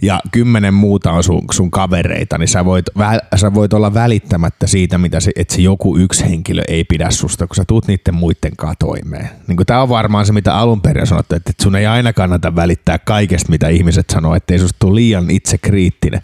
[0.02, 4.66] ja kymmenen muuta on sun, sun kavereita, niin sä voit, vä, sä voit olla välittämättä
[4.66, 8.14] siitä, mitä se, että se joku yksi henkilö ei pidä susta, kun sä tuut niiden
[8.14, 9.28] muiden katoimeen.
[9.48, 12.56] Niin Tämä on varmaan se, mitä alun perin sanottu, että, että sun ei aina kannata
[12.56, 16.22] välittää kaikesta, mitä ihmiset sanoo, ettei susta tule liian itse kriittinen.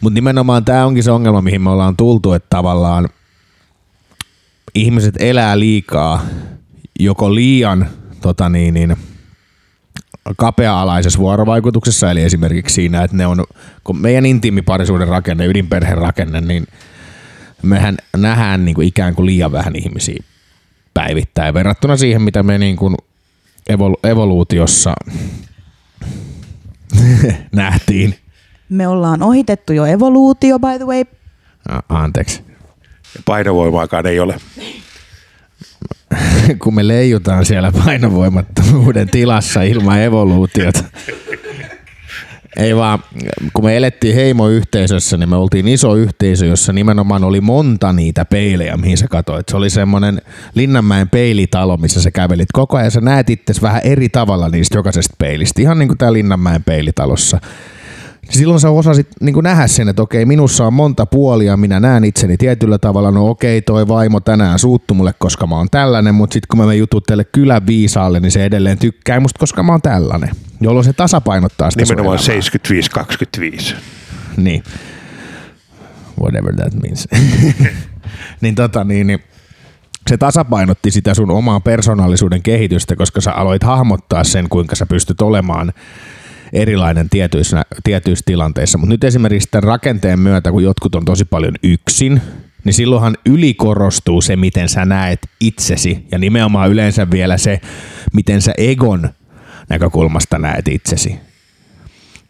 [0.00, 3.08] Mutta nimenomaan tämä onkin se ongelma, mihin me ollaan tultu, että tavallaan
[4.74, 6.22] ihmiset elää liikaa,
[7.00, 7.88] joko liian
[8.20, 8.96] tota niin, niin,
[10.36, 13.44] kapea-alaisessa vuorovaikutuksessa, eli esimerkiksi siinä, että ne on,
[13.84, 16.66] kun meidän intiimiparisuuden rakenne, ydinperheen rakenne, niin
[17.62, 20.22] mehän nähdään niin kuin ikään kuin liian vähän ihmisiä
[20.94, 22.94] päivittäin verrattuna siihen, mitä me niin kuin
[23.70, 24.94] evolu- evoluutiossa
[27.52, 28.14] nähtiin.
[28.68, 31.04] Me ollaan ohitettu jo evoluutio, by the way.
[31.88, 32.42] Anteeksi.
[33.24, 34.40] Painovoimaakaan ei ole.
[36.62, 40.84] kun me leijutaan siellä painovoimattomuuden tilassa ilman evoluutiota.
[42.56, 42.98] Ei vaan,
[43.52, 48.76] kun me elettiin heimoyhteisössä, niin me oltiin iso yhteisö, jossa nimenomaan oli monta niitä peilejä,
[48.76, 49.48] mihin sä katsoit.
[49.48, 50.22] Se oli semmoinen
[50.54, 52.90] Linnanmäen peilitalo, missä sä kävelit koko ajan.
[52.90, 57.40] Sä näet itse vähän eri tavalla niistä jokaisesta peilistä, ihan niin kuin tää Linnanmäen peilitalossa.
[58.30, 62.36] Silloin sä osasit niin nähdä sen, että okei, minussa on monta puolia, minä näen itseni
[62.36, 66.48] tietyllä tavalla, no okei, toi vaimo tänään suuttu mulle, koska mä oon tällainen, mutta sitten
[66.48, 70.30] kun mä menen jututtele kylän viisaalle, niin se edelleen tykkää musta, koska mä oon tällainen.
[70.60, 72.18] Jolloin se tasapainottaa sitä Nimenomaan
[73.72, 73.74] 75-25.
[74.36, 74.62] Niin.
[76.20, 77.08] Whatever that means.
[78.40, 79.20] niin tota niin, niin
[80.10, 85.20] se tasapainotti sitä sun omaa persoonallisuuden kehitystä, koska sä aloit hahmottaa sen, kuinka sä pystyt
[85.20, 85.72] olemaan
[86.54, 88.78] erilainen tietyissä, tietyissä tilanteissa.
[88.78, 92.20] Mutta nyt esimerkiksi tämän rakenteen myötä, kun jotkut on tosi paljon yksin,
[92.64, 97.60] niin silloinhan ylikorostuu se, miten sä näet itsesi ja nimenomaan yleensä vielä se,
[98.12, 99.08] miten sä egon
[99.68, 101.18] näkökulmasta näet itsesi.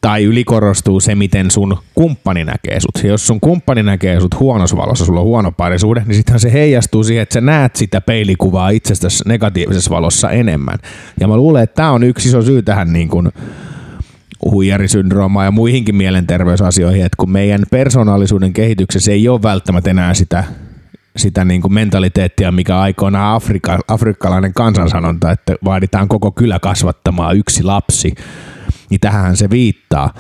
[0.01, 3.05] Tai ylikorostuu se, miten sun kumppani näkee sut.
[3.05, 6.53] Ja jos sun kumppani näkee sut huonossa valossa, sulla on huono parisuhde, niin sittenhän se
[6.53, 10.79] heijastuu siihen, että sä näet sitä peilikuvaa itsestäsi negatiivisessa valossa enemmän.
[11.21, 13.33] Ja mä luulen, että tämä on yksi iso syy tähän niin kuin
[14.51, 20.45] huijarisyndroomaan ja muihinkin mielenterveysasioihin, että kun meidän persoonallisuuden kehityksessä ei ole välttämättä enää sitä,
[21.17, 27.63] sitä niin kuin mentaliteettia, mikä aikoinaan Afrika, afrikkalainen kansansanonta, että vaaditaan koko kylä kasvattamaan yksi
[27.63, 28.15] lapsi,
[28.91, 30.15] niin tähän se viittaa.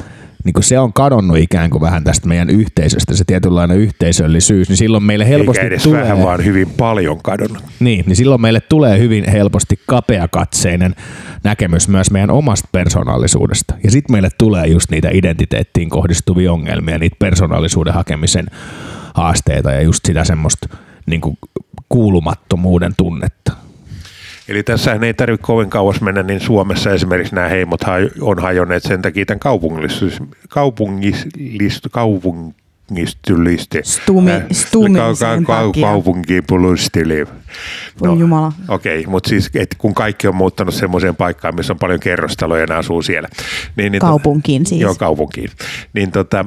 [0.44, 4.76] Niin kuin se on kadonnut ikään kuin vähän tästä meidän yhteisöstä, se tietynlainen yhteisöllisyys, niin
[4.76, 6.02] silloin meille helposti Eikä edes tulee...
[6.02, 7.62] vähän, vaan hyvin paljon kadonnut.
[7.80, 10.94] Niin, niin silloin meille tulee hyvin helposti kapeakatseinen
[11.44, 13.74] näkemys myös meidän omasta persoonallisuudesta.
[13.84, 18.46] Ja sitten meille tulee just niitä identiteettiin kohdistuvia ongelmia, niitä persoonallisuuden hakemisen
[19.14, 20.68] haasteita ja just sitä semmoista
[21.06, 21.38] niin kuin
[21.88, 23.52] kuulumattomuuden tunnetta.
[24.48, 27.80] Eli tässä ei tarvitse kovin kauas mennä, niin Suomessa esimerkiksi nämä heimot
[28.20, 30.04] on hajonneet sen takia tämän kaupungillis,
[30.48, 33.80] kaupungillis, kaupungistylisti.
[33.82, 35.82] Stumi, Äh, stumisen takia.
[35.86, 37.26] Kaupunkipulustili.
[38.00, 38.52] Voi jumala.
[38.68, 42.66] Okei, okay, mutta siis et kun kaikki on muuttanut semmoiseen paikkaan, missä on paljon kerrostaloja
[42.68, 43.28] ja asuu siellä.
[43.76, 44.80] Niin, niin Kaupunkiin siis.
[44.80, 45.50] Joo, kaupunkiin.
[45.92, 46.44] Niin tota,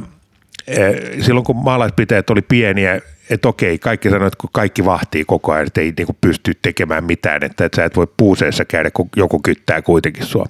[0.67, 5.67] eh, silloin kun maalaispiteet oli pieniä, että okei, kaikki sanoivat, että kaikki vahtii koko ajan,
[5.67, 9.09] että ei niin kuin pysty tekemään mitään, että, että sä et voi puuseessa käydä, kun
[9.15, 10.45] joku kyttää kuitenkin sua.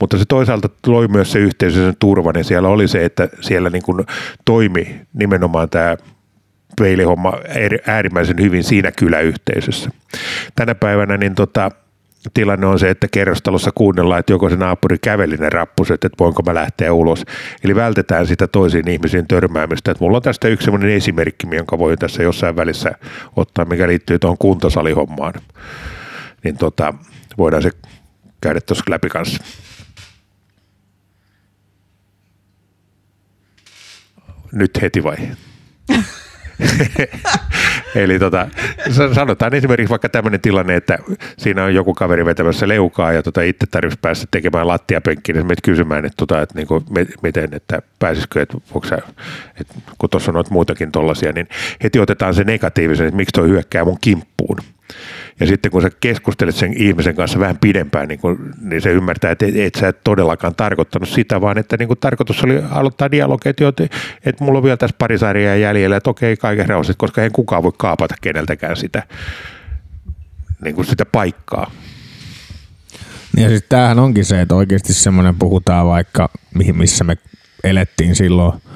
[0.00, 3.82] Mutta se toisaalta loi myös se yhteisöllisen turvan, ja siellä oli se, että siellä niin
[3.82, 4.06] kuin
[4.44, 5.96] toimi nimenomaan tämä
[6.80, 7.32] peilihomma
[7.86, 9.90] äärimmäisen hyvin siinä kyläyhteisössä.
[10.56, 11.70] Tänä päivänä niin tota,
[12.34, 16.42] tilanne on se, että kerrostalossa kuunnellaan, että joko se naapuri käveli ne rappuset, että voinko
[16.42, 17.24] mä lähteä ulos.
[17.64, 19.90] Eli vältetään sitä toisiin ihmisiin törmäämistä.
[19.90, 22.92] Että mulla on tästä yksi sellainen esimerkki, jonka voin tässä jossain välissä
[23.36, 25.34] ottaa, mikä liittyy tuohon kuntosalihommaan.
[26.44, 26.94] Niin tota,
[27.38, 27.70] voidaan se
[28.40, 29.44] käydä tuossa läpi kanssa.
[34.52, 35.16] Nyt heti vai?
[37.94, 38.48] Eli tota,
[39.14, 40.98] sanotaan esimerkiksi vaikka tämmöinen tilanne, että
[41.38, 45.60] siinä on joku kaveri vetämässä leukaa ja tota itse tarvitsisi päästä tekemään lattiapenkkiä, niin menet
[45.62, 46.84] kysymään, että, tota, että niin kuin,
[47.22, 48.98] miten, että pääsisikö, että, sä,
[49.60, 51.48] että kun tuossa on noita muitakin tollaisia, niin
[51.82, 54.58] heti otetaan se negatiivisen, että miksi toi hyökkää mun kimppuun.
[55.40, 59.30] Ja sitten kun sä keskustelet sen ihmisen kanssa vähän pidempään, niin, kun, niin se ymmärtää,
[59.30, 63.10] että et, et sä et todellakaan tarkoittanut sitä, vaan että niin kun tarkoitus oli aloittaa
[63.10, 63.64] dialogi, että,
[64.24, 67.62] että, mulla on vielä tässä pari sarjaa jäljellä, että okei, kaiken rauhassa, koska en kukaan
[67.62, 69.02] voi kaapata keneltäkään sitä,
[70.64, 71.70] niin kuin sitä paikkaa.
[73.36, 76.30] Ja siis tämähän onkin se, että oikeasti semmoinen puhutaan vaikka,
[76.74, 77.16] missä me
[77.64, 78.52] elettiin silloin–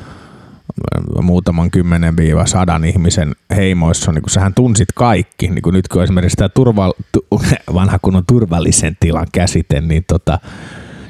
[1.22, 6.02] muutaman kymmenen viiva sadan ihmisen heimoissa, niin kun sähän tunsit kaikki, niin kun nyt kun
[6.02, 6.92] esimerkiksi tämä turva,
[7.74, 10.38] vanha kunnon turvallisen tilan käsite, niin tota,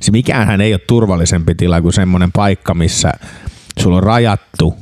[0.00, 3.12] se mikään ei ole turvallisempi tila kuin semmoinen paikka, missä
[3.78, 4.76] sulla on rajattu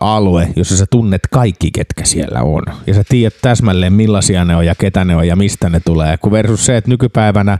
[0.00, 2.62] alue, jossa sä tunnet kaikki, ketkä siellä on.
[2.86, 6.16] Ja sä tiedät täsmälleen, millaisia ne on ja ketä ne on ja mistä ne tulee.
[6.16, 7.58] Kun versus se, että nykypäivänä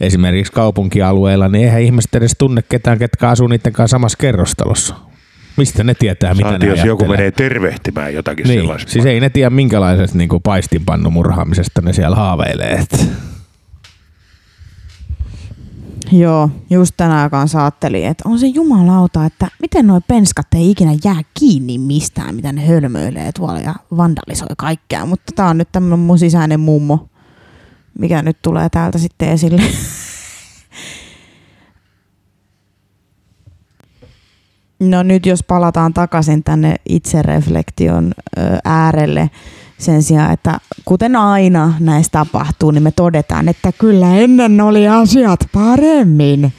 [0.00, 4.94] esimerkiksi kaupunkialueella, niin eihän ihmiset edes tunne ketään, ketkä asuu niiden kanssa samassa kerrostalossa.
[5.56, 8.60] Mistä ne tietää, mitä Saati, ne jos joku menee tervehtimään jotakin niin.
[8.60, 8.92] sellaista.
[8.92, 12.84] Siis ei ne tiedä minkälaisesta niin paistinpannumurhaamisesta ne siellä haaveilee.
[16.12, 20.94] Joo, just tänään kanssa ajattelin, että on se jumalauta, että miten nuo penskat ei ikinä
[21.04, 25.06] jää kiinni mistään, mitä ne hölmöilee tuolla ja vandalisoi kaikkea.
[25.06, 27.08] Mutta tää on nyt tämmönen mun sisäinen mummo,
[27.98, 29.62] mikä nyt tulee täältä sitten esille.
[34.80, 38.12] No nyt jos palataan takaisin tänne itsereflektion
[38.64, 39.30] äärelle
[39.78, 45.40] sen sijaan, että kuten aina näistä tapahtuu, niin me todetaan, että kyllä ennen oli asiat
[45.52, 46.52] paremmin.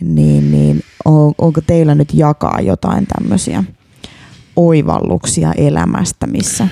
[0.00, 3.64] Niin, niin on, onko teillä nyt jakaa jotain tämmöisiä
[4.58, 6.68] oivalluksia elämästä, missä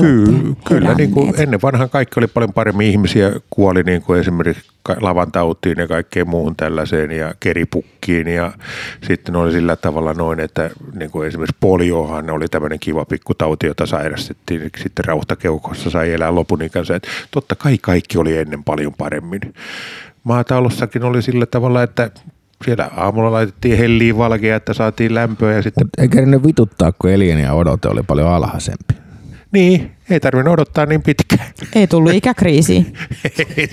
[0.00, 2.86] Ky- Kyllä, niin kuin ennen vanhan kaikki oli paljon paremmin.
[2.86, 4.70] Ihmisiä kuoli niin kuin esimerkiksi
[5.00, 8.52] lavantautiin ja kaikkeen muuhun tällaiseen ja keripukkiin ja
[9.06, 13.86] sitten oli sillä tavalla noin, että niin kuin esimerkiksi poliohan oli tämmöinen kiva pikkutauti, jota
[13.86, 14.70] sairastettiin.
[14.82, 16.96] Sitten rauhtakeukossa sai elää lopun ikänsä.
[16.96, 19.40] Että totta kai kaikki oli ennen paljon paremmin.
[20.24, 22.10] Maataloussakin oli sillä tavalla, että
[22.64, 25.86] siellä aamulla laitettiin helliin valkea, että saatiin lämpöä ja sitten...
[25.86, 27.10] Mut eikä ne vituttaa, kun
[27.42, 29.07] ja odote oli paljon alhaisempi.
[29.52, 31.50] Niin, ei tarvinnut odottaa niin pitkään.
[31.74, 32.72] Ei tullut ikäkriisi.
[33.56, 33.68] ei,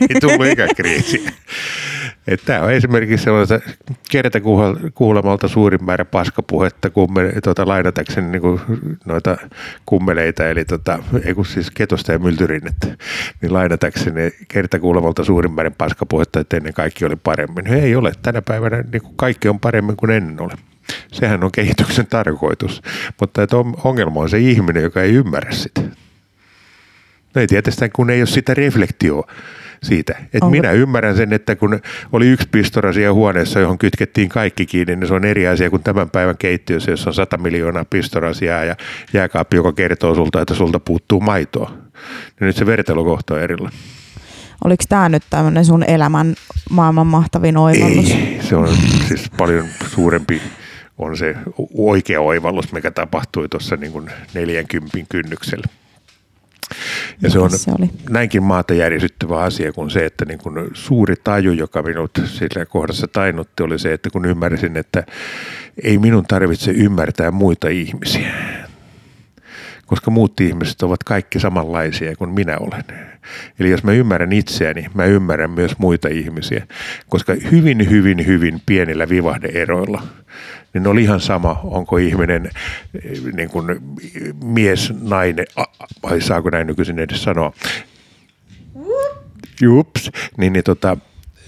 [0.00, 1.24] ei tullut ikäkriisi.
[2.44, 3.60] Tämä on esimerkiksi sellaista
[4.10, 4.38] kerta
[4.94, 8.60] kuulemalta suurin määrä paskapuhetta kummele, tuota, lainatakseni niin kuin
[9.04, 9.36] noita
[9.86, 12.86] kummeleita, eli tota, ei kun siis ketosta ja myltyrinnettä,
[13.42, 17.66] niin lainatakseni kerta kuulemalta suurin määrä paskapuhetta, että ennen kaikki oli paremmin.
[17.66, 18.12] Ei ole.
[18.22, 20.52] Tänä päivänä niin kuin kaikki on paremmin kuin ennen ole.
[21.12, 22.82] Sehän on kehityksen tarkoitus.
[23.20, 25.80] Mutta että ongelma on se ihminen, joka ei ymmärrä sitä.
[27.34, 29.26] No ei tietysti, kun ei ole sitä reflektioa
[29.82, 30.14] siitä.
[30.34, 31.80] Että minä ymmärrän sen, että kun
[32.12, 36.10] oli yksi pistorasia huoneessa, johon kytkettiin kaikki kiinni, niin se on eri asia kuin tämän
[36.10, 38.76] päivän keittiössä, jossa on 100 miljoonaa pistorasiaa ja
[39.12, 41.70] jääkaappi, joka kertoo sulta, että sulta puuttuu maitoa.
[42.40, 43.80] Ja nyt se vertailukohta on erilainen.
[44.64, 46.34] Oliko tämä nyt tämmöinen sun elämän
[46.70, 48.10] maailman mahtavin oivallus?
[48.10, 48.68] Ei, se on
[49.08, 50.42] siis paljon suurempi
[50.98, 51.34] on se
[51.74, 55.66] oikea oivallus, mikä tapahtui tuossa niin kuin 40 kynnyksellä.
[57.22, 57.90] Ja se on se oli?
[58.10, 63.06] näinkin maata järisyttävä asia kuin se, että niin kuin suuri taju, joka minut sillä kohdassa
[63.08, 65.04] tainutti, oli se, että kun ymmärsin, että
[65.82, 68.34] ei minun tarvitse ymmärtää muita ihmisiä,
[69.86, 73.11] koska muut ihmiset ovat kaikki samanlaisia kuin minä olen.
[73.58, 76.66] Eli jos mä ymmärrän itseäni, mä ymmärrän myös muita ihmisiä,
[77.08, 80.02] koska hyvin, hyvin, hyvin pienillä vivahdeeroilla
[80.74, 82.50] niin oli ihan sama, onko ihminen
[83.04, 83.66] eh, niin kuin
[84.44, 85.46] mies, nainen,
[86.02, 87.52] vai saako näin nykyisin edes sanoa,
[89.60, 90.96] jups, niin, niin tota,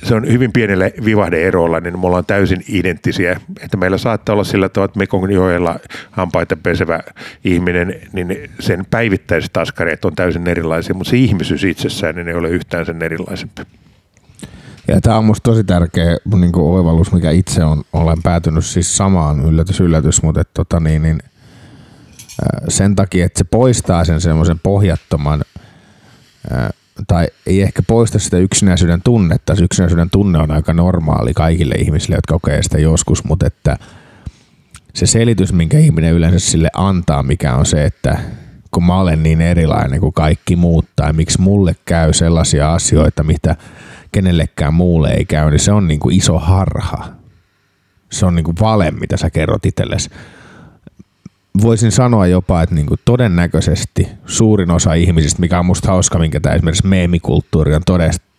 [0.05, 3.41] se on hyvin pienellä vivahdeerolla, niin me ollaan täysin identtisiä.
[3.61, 5.79] Että meillä saattaa olla sillä tavalla, että Mekongjoella
[6.11, 7.01] hampaita pesevä
[7.45, 12.49] ihminen, niin sen päivittäiset askareet on täysin erilaisia, mutta se ihmisyys itsessään niin ei ole
[12.49, 13.63] yhtään sen erilaisempi.
[14.89, 18.97] Ja tämä on musta tosi tärkeä niin kuin oivallus, mikä itse on, olen päätynyt siis
[18.97, 21.19] samaan yllätys, yllätys, mutta et, tota, niin, niin,
[22.69, 25.45] sen takia, että se poistaa sen semmoisen pohjattoman
[27.07, 29.55] tai ei ehkä poista sitä yksinäisyyden tunnetta.
[29.55, 33.77] Se yksinäisyyden tunne on aika normaali kaikille ihmisille, jotka kokee sitä joskus, mutta että
[34.95, 38.19] se selitys, minkä ihminen yleensä sille antaa, mikä on se, että
[38.71, 43.57] kun mä olen niin erilainen kuin kaikki muut, tai miksi mulle käy sellaisia asioita, mitä
[44.13, 47.09] kenellekään muulle ei käy, niin se on niin kuin iso harha.
[48.11, 50.11] Se on niin kuin vale, mitä sä kerrot itsellesi.
[51.63, 56.41] Voisin sanoa jopa, että niin kuin todennäköisesti suurin osa ihmisistä, mikä on musta hauska, minkä
[56.41, 57.83] tämä esimerkiksi meemikulttuuri on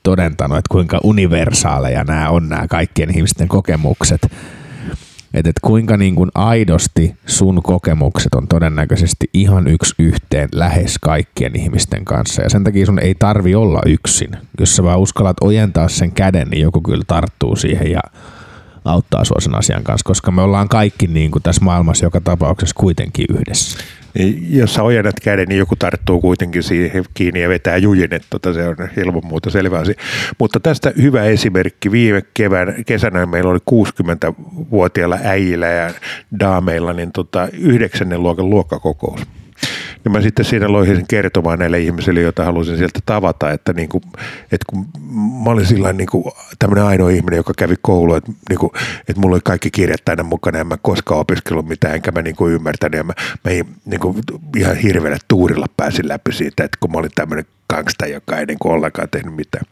[0.04, 4.22] todentanut, että kuinka universaaleja nämä on nämä kaikkien ihmisten kokemukset–
[5.36, 11.56] että et kuinka niin kuin aidosti sun kokemukset on todennäköisesti ihan yksi yhteen lähes kaikkien
[11.56, 12.42] ihmisten kanssa.
[12.42, 14.30] Ja sen takia sun ei tarvi olla yksin.
[14.60, 18.02] Jos sä vaan uskallat ojentaa sen käden, niin joku kyllä tarttuu siihen ja
[18.86, 22.76] auttaa sua sen asian kanssa, koska me ollaan kaikki niin kuin tässä maailmassa joka tapauksessa
[22.76, 23.78] kuitenkin yhdessä.
[24.18, 28.28] Niin, jos sä ojennat käden, niin joku tarttuu kuitenkin siihen kiinni ja vetää jujin, että
[28.30, 29.94] tota, se on ilman muuta selvä asia.
[30.40, 31.92] Mutta tästä hyvä esimerkki.
[31.92, 35.94] Viime kevään, kesänä meillä oli 60-vuotiailla äijillä ja
[36.40, 39.22] daameilla niin tota, yhdeksännen luokan luokkakokous.
[40.06, 44.04] Ja mä sitten siinä loihin kertomaan näille ihmisille, joita halusin sieltä tavata, että, niin kuin,
[44.52, 44.86] että kun
[45.44, 46.08] mä olin sillä niin
[46.60, 50.24] tämmöinen ainoa ihminen, joka kävi koulua, että, niin kuin, että mulla oli kaikki kirjat aina
[50.24, 52.98] mukana ja mä koskaan opiskellut mitään, enkä mä niin kuin ymmärtänyt.
[52.98, 53.52] Ja mä, mä
[53.86, 54.18] niin kuin,
[54.58, 58.60] ihan hirveällä tuurilla pääsin läpi siitä, että kun mä olin tämmöinen gangsta, joka ei niin
[58.60, 59.66] kuin ollenkaan tehnyt mitään.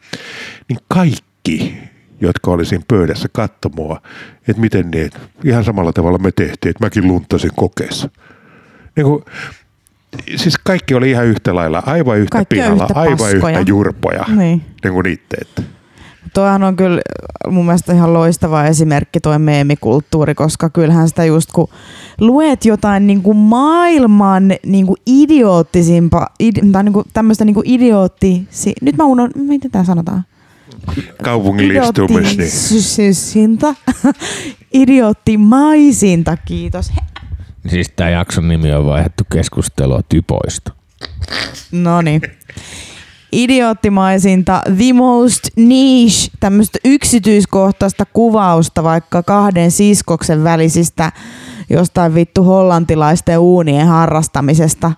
[0.68, 1.78] Niin kaikki
[2.20, 4.00] jotka oli siinä pöydässä katsomaan,
[4.48, 5.10] että miten niin,
[5.44, 8.10] ihan samalla tavalla me tehtiin, että mäkin luntasin kokeessa.
[8.96, 9.24] Niin kuin,
[10.36, 14.62] siis kaikki oli ihan yhtä lailla, aivan yhtä kaikki pihalla, yhtä aivan yhtä jurpoja, niin,
[14.84, 15.36] niin kuin itse.
[15.40, 15.62] Että.
[16.34, 17.00] Toihan on kyllä
[17.48, 21.68] mun mielestä ihan loistava esimerkki tuo meemikulttuuri, koska kyllähän sitä just kun
[22.20, 27.70] luet jotain niin kuin maailman niin kuin idioottisimpa, id, tai niin kuin tämmöistä niin kuin
[27.70, 28.48] idiootti,
[28.80, 30.24] nyt mä unon, miten tämä sanotaan?
[31.22, 32.42] Kaupungillistumista.
[34.72, 36.92] Idioottimaisinta, kiitos.
[37.68, 40.72] Siis tämä jakson nimi on vaihdettu keskustelua typoista.
[41.72, 42.22] No niin.
[43.32, 51.12] Idioottimaisinta, the most niche, tämmöistä yksityiskohtaista kuvausta vaikka kahden siskoksen välisistä
[51.70, 54.92] jostain vittu hollantilaisten uunien harrastamisesta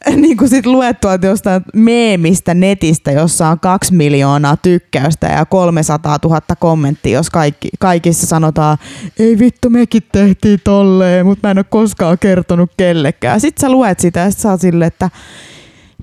[0.16, 6.40] niin kuin sit luettua jostain meemistä netistä, jossa on kaksi miljoonaa tykkäystä ja 300 000
[6.58, 8.78] kommenttia, jos kaikki, kaikissa sanotaan,
[9.18, 13.40] ei vittu mekin tehtiin tolleen, mutta mä en ole koskaan kertonut kellekään.
[13.40, 15.10] Sitten sä luet sitä ja sit sä sille, että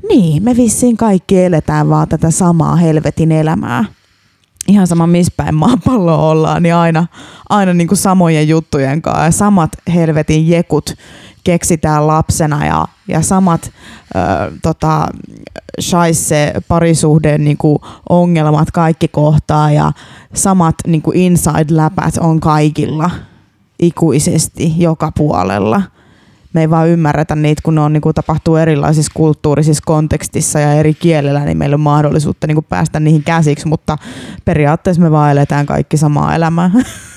[0.10, 3.86] niin, me vissiin kaikki eletään vaan tätä samaa helvetin elämää.
[4.68, 7.08] Ihan sama missä päin maapalloa ollaan, niin aina,
[7.50, 10.94] aina niin kuin samojen juttujen kanssa ja samat helvetin jekut
[11.44, 13.72] keksitään lapsena ja, ja samat
[14.16, 15.08] ö, tota,
[15.82, 17.80] shaisse parisuhden niin kuin
[18.10, 19.92] ongelmat kaikki kohtaa ja
[20.34, 23.12] samat niin kuin inside-läpät on kaikilla
[23.80, 25.82] ikuisesti joka puolella.
[26.54, 30.74] Me ei vaan ymmärretä niitä, kun ne on, niin kuin, tapahtuu erilaisissa kulttuurisissa kontekstissa ja
[30.74, 33.98] eri kielellä, niin meillä on mahdollisuutta niin kuin päästä niihin käsiksi, mutta
[34.46, 36.72] periaatteessa me vaan eletään kaikki samaa elämää.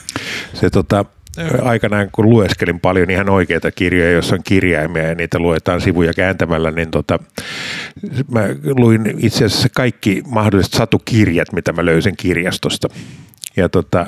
[0.60, 1.04] Se tota,
[1.62, 6.70] aikanaan, kun lueskelin paljon ihan oikeita kirjoja, joissa on kirjaimia ja niitä luetaan sivuja kääntämällä,
[6.70, 7.18] niin tota,
[8.30, 12.88] mä luin itse asiassa kaikki mahdolliset satukirjat, mitä mä löysin kirjastosta.
[13.56, 14.06] Ja tota,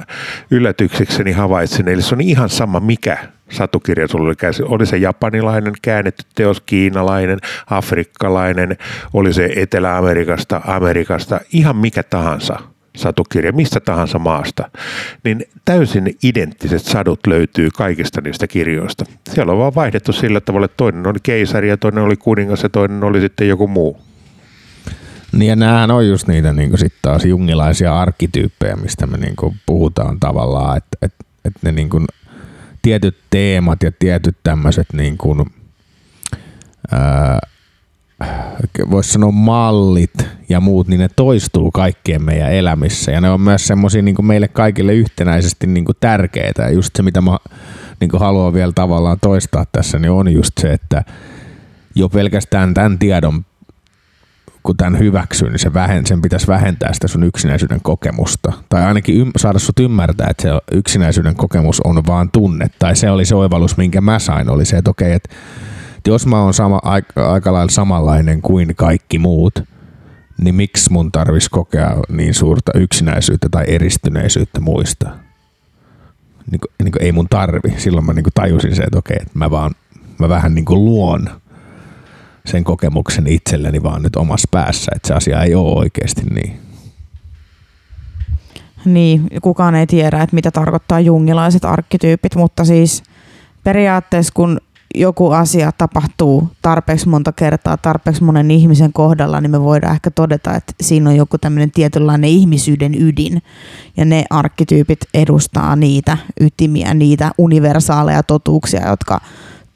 [0.50, 3.18] yllätyksekseni havaitsin, eli se on ihan sama mikä
[3.50, 4.62] satukirja sulla oli käsi.
[4.62, 7.38] Oli se japanilainen, käännetty teos, kiinalainen,
[7.70, 8.76] afrikkalainen,
[9.12, 14.70] oli se Etelä-Amerikasta, Amerikasta, ihan mikä tahansa satukirja, mistä tahansa maasta,
[15.24, 19.04] niin täysin identtiset sadut löytyy kaikista niistä kirjoista.
[19.30, 22.68] Siellä on vaan vaihdettu sillä tavalla, että toinen oli keisari ja toinen oli kuningas ja
[22.68, 24.00] toinen oli sitten joku muu.
[25.32, 29.34] Niin ja näähän on just niitä niin sit taas jungilaisia arkkityyppejä, mistä me niin
[29.66, 31.14] puhutaan tavallaan, että et,
[31.44, 31.90] et ne niin
[32.82, 35.18] tietyt teemat ja tietyt tämmöiset niin
[38.90, 43.12] voisi sanoa mallit ja muut, niin ne toistuu kaikkien meidän elämissä.
[43.12, 46.62] Ja ne on myös semmoisia niin meille kaikille yhtenäisesti niin kuin tärkeitä.
[46.62, 47.38] Ja just se, mitä mä
[48.00, 51.04] niin kuin haluan vielä tavallaan toistaa tässä, niin on just se, että
[51.94, 53.44] jo pelkästään tämän tiedon
[54.64, 58.52] kun tämän hyväksyy, niin se vähen, sen pitäisi vähentää sitä sun yksinäisyyden kokemusta.
[58.68, 62.66] Tai ainakin ym, saada sut ymmärtää, että se yksinäisyyden kokemus on vaan tunne.
[62.78, 65.34] Tai se oli se oivallus, minkä mä sain, oli se, että okei, että
[66.06, 69.62] jos mä oon sama, aika, aika lailla samanlainen kuin kaikki muut,
[70.40, 75.10] niin miksi mun tarvis kokea niin suurta yksinäisyyttä tai eristyneisyyttä muista?
[76.50, 77.74] Niin kuin, niin kuin ei mun tarvi.
[77.76, 79.74] Silloin mä niin kuin tajusin se, että okei, että mä vaan
[80.18, 81.28] mä vähän niin kuin luon
[82.46, 86.58] sen kokemuksen itselleni vaan nyt omassa päässä, että se asia ei ole oikeasti niin.
[88.84, 93.02] Niin, kukaan ei tiedä, että mitä tarkoittaa jungilaiset arkkityypit, mutta siis
[93.64, 94.60] periaatteessa kun
[94.94, 100.54] joku asia tapahtuu tarpeeksi monta kertaa, tarpeeksi monen ihmisen kohdalla, niin me voidaan ehkä todeta,
[100.54, 103.42] että siinä on joku tämmöinen tietynlainen ihmisyyden ydin.
[103.96, 109.20] Ja ne arkkityypit edustaa niitä ytimiä, niitä universaaleja totuuksia, jotka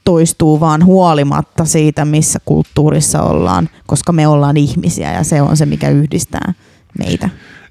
[0.05, 5.67] toistuu vaan huolimatta siitä, missä kulttuurissa ollaan, koska me ollaan ihmisiä ja se on se,
[5.67, 6.55] mikä yhdistää
[6.99, 7.29] meitä.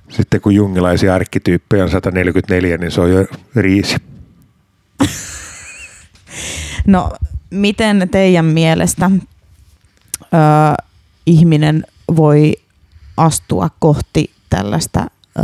[0.09, 3.25] Sitten kun jungilaisia arkkityyppejä on 144, niin se on jo
[3.55, 3.95] riisi.
[6.87, 7.11] no,
[7.49, 9.11] miten teidän mielestä
[10.21, 10.27] ö,
[11.25, 11.83] ihminen
[12.15, 12.53] voi
[13.17, 15.07] astua kohti tällaista
[15.39, 15.41] ö,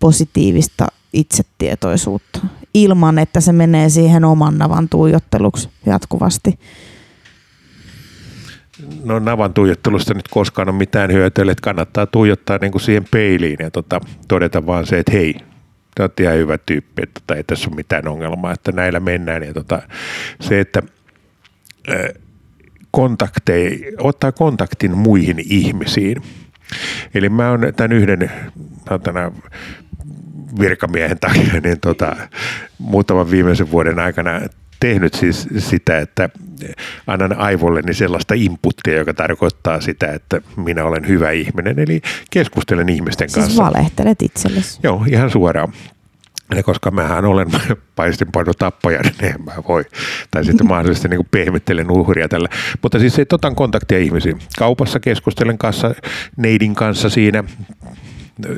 [0.00, 2.40] positiivista itsetietoisuutta
[2.74, 6.58] ilman, että se menee siihen oman navan tuijotteluksi jatkuvasti?
[9.04, 13.56] No navan tuijottelusta nyt koskaan on mitään hyötyä, että kannattaa tuijottaa niin kuin siihen peiliin
[13.60, 15.34] ja tota, todeta vaan se, että hei,
[15.94, 19.42] te olette ihan hyvä tyyppi, että tota, ei tässä ole mitään ongelmaa, että näillä mennään.
[19.42, 19.82] Ja tota,
[20.40, 20.82] se, että
[22.90, 26.22] kontaktei, ottaa kontaktin muihin ihmisiin.
[27.14, 28.30] Eli mä oon tämän yhden
[29.02, 29.30] tänä
[30.60, 32.16] virkamiehen takia niin tota,
[32.78, 34.40] muutaman viimeisen vuoden aikana
[34.80, 36.28] tehnyt siis sitä, että
[37.06, 41.78] annan aivolleni sellaista inputtia, joka tarkoittaa sitä, että minä olen hyvä ihminen.
[41.78, 43.62] Eli keskustelen ihmisten siis kanssa.
[43.62, 44.80] Siis valehtelet itsellesi.
[44.82, 45.72] Joo, ihan suoraan.
[46.54, 47.48] Ja koska mähän olen
[47.96, 49.84] paistinpano tappaja, niin en mä voi.
[50.30, 52.48] Tai sitten mahdollisesti niin pehmittelen uhria tällä.
[52.82, 54.38] Mutta siis otan kontaktia ihmisiin.
[54.58, 55.94] Kaupassa keskustelen kanssa,
[56.36, 57.44] neidin kanssa siinä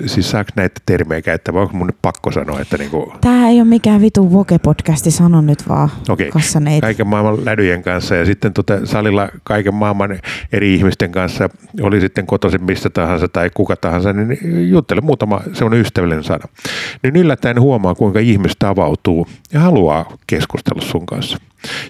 [0.07, 3.12] siis saako näitä termejä käyttää, vai onko mun nyt pakko sanoa, että niinku...
[3.20, 6.81] Tämä ei ole mikään vitu Voke-podcasti, sano nyt vaan Okei, okay.
[6.81, 10.18] kaiken maailman lädyjen kanssa ja sitten tota salilla kaiken maailman
[10.53, 11.49] eri ihmisten kanssa,
[11.83, 16.45] oli sitten kotoisin mistä tahansa tai kuka tahansa, niin juttele muutama semmoinen ystävällinen sana.
[17.03, 21.39] Niin yllättäen huomaa, kuinka ihmistä avautuu ja haluaa keskustella sun kanssa.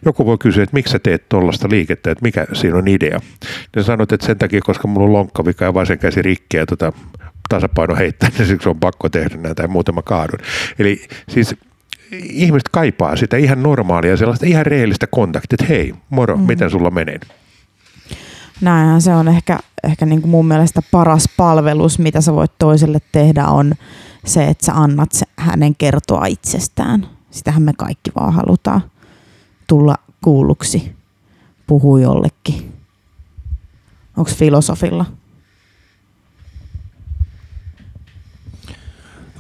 [0.05, 3.20] Joku voi kysyä, että miksi sä teet tuollaista liikettä, että mikä siinä on idea.
[3.76, 6.93] Ja sanot, että sen takia, koska mulla on lonkkavika ja vasen käsi rikki ja tota,
[7.51, 10.38] tasapaino heittää, niin siksi on pakko tehdä näin tai muutama kaadun.
[10.78, 11.55] Eli siis
[12.12, 16.42] ihmiset kaipaa sitä ihan normaalia, sellaista ihan rehellistä kontaktia, että hei, moro, mm.
[16.42, 17.20] miten sulla menee?
[18.61, 22.98] Näinhän se on ehkä, ehkä niin kuin mun mielestä paras palvelus, mitä sä voit toiselle
[23.12, 23.74] tehdä, on
[24.24, 27.07] se, että sä annat se, hänen kertoa itsestään.
[27.30, 28.82] Sitähän me kaikki vaan halutaan
[29.66, 29.94] tulla
[30.24, 30.92] kuulluksi,
[31.66, 32.72] puhua jollekin.
[34.16, 35.07] Onko filosofilla?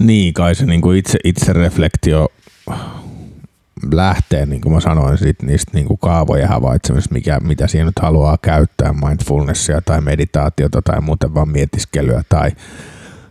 [0.00, 2.28] Niin, kai se niin kuin itse, itse reflektio
[3.92, 7.98] lähtee, niin kuin mä sanoin, sit niistä niin kuin kaavojen havaitsemisesta, mikä, mitä siinä nyt
[8.02, 12.50] haluaa käyttää, mindfulnessia tai meditaatiota tai muuten vaan mietiskelyä tai,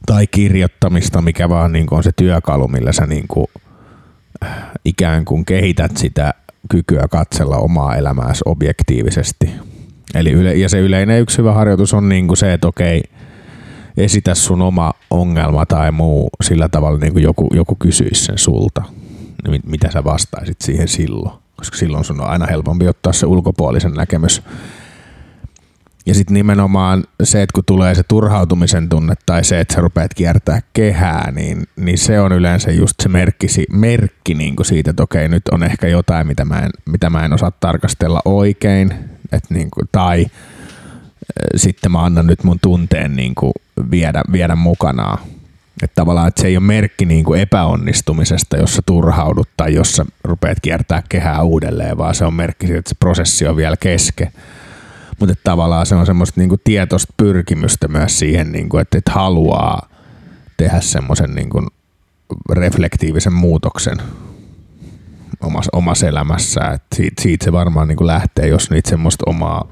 [0.05, 3.47] tai kirjoittamista, mikä vaan niin kuin on se työkalu, millä sä niin kuin,
[4.85, 6.33] ikään kuin kehität sitä
[6.69, 9.49] kykyä katsella omaa elämääsi objektiivisesti.
[10.15, 13.03] Eli yle, ja se yleinen yksi hyvä harjoitus on niin kuin se, että okei,
[13.99, 18.83] esitä sun oma ongelma tai muu sillä tavalla, niin kuin joku, joku kysyisi sen sulta.
[19.47, 21.39] Niin mitä sä vastaisit siihen silloin?
[21.55, 24.41] Koska silloin sun on aina helpompi ottaa se ulkopuolisen näkemys
[26.05, 30.13] Ja sitten nimenomaan se, että kun tulee se turhautumisen tunne tai se, että sä rupeat
[30.13, 35.03] kiertää kehää, niin, niin se on yleensä just se merkki, merkki niin kuin siitä, että
[35.03, 38.93] okei, nyt on ehkä jotain, mitä mä en, mitä mä en osaa tarkastella oikein.
[39.31, 40.25] Et niin kuin, tai
[41.55, 43.53] sitten mä annan nyt mun tunteen niin kuin
[43.91, 45.19] viedä, viedä mukanaan.
[45.83, 50.57] Että tavallaan että se ei ole merkki niin kuin epäonnistumisesta, jossa turhaudut tai jossa rupeat
[50.61, 54.31] kiertää kehää uudelleen, vaan se on merkki siitä, että se prosessi on vielä kesken.
[55.19, 59.11] Mutta tavallaan se on semmoista niin kuin tietoista pyrkimystä myös siihen, niin kuin, että, että
[59.11, 59.89] haluaa
[60.57, 61.67] tehdä semmoisen niin kuin
[62.51, 63.97] reflektiivisen muutoksen
[65.41, 66.61] omassa, omassa elämässä.
[66.67, 69.67] Et siitä, siitä se varmaan niin kuin lähtee, jos niitä semmoista omaa,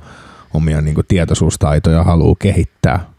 [0.57, 2.99] omia niin kuin tietoisuustaitoja haluaa kehittää–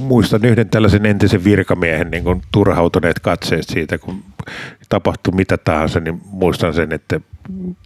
[0.00, 4.24] muistan yhden tällaisen entisen virkamiehen niin kuin turhautuneet katseet siitä, kun
[4.88, 7.20] tapahtui mitä tahansa, niin muistan sen, että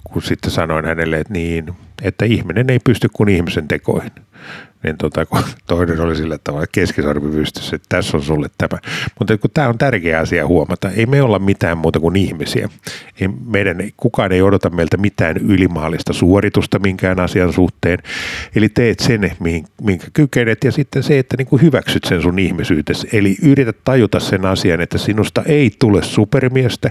[0.04, 1.72] kun sitten sanoin hänelle, että niin,
[2.02, 4.12] että ihminen ei pysty kuin ihmisen tekoihin
[4.86, 8.78] niin tota, kun toinen oli sillä tavalla keskisormi pystyssä, että tässä on sulle tämä.
[9.18, 12.68] Mutta kun tämä on tärkeä asia huomata, ei me olla mitään muuta kuin ihmisiä.
[13.20, 17.98] Ei, meidän, kukaan ei odota meiltä mitään ylimaallista suoritusta minkään asian suhteen.
[18.56, 19.32] Eli teet sen,
[19.82, 23.08] minkä kykenet ja sitten se, että niin kuin hyväksyt sen sun ihmisyytesi.
[23.12, 26.90] Eli yrität tajuta sen asian, että sinusta ei tule supermiestä,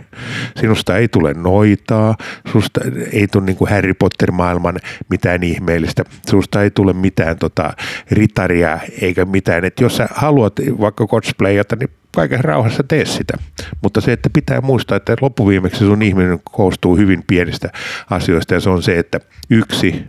[0.60, 2.16] sinusta ei tule noitaa,
[2.48, 2.82] sinusta
[3.12, 4.80] ei tule niin kuin Harry Potter-maailman
[5.10, 7.74] mitään ihmeellistä, sinusta ei tule mitään tota,
[8.12, 9.66] ritaria eikä mitään.
[9.66, 13.38] Että jos sä haluat vaikka cosplayata, niin kaiken rauhassa tee sitä.
[13.82, 17.70] Mutta se, että pitää muistaa, että loppuviimeksi sun ihminen koostuu hyvin pienistä
[18.10, 19.20] asioista ja se on se, että
[19.50, 20.04] yksi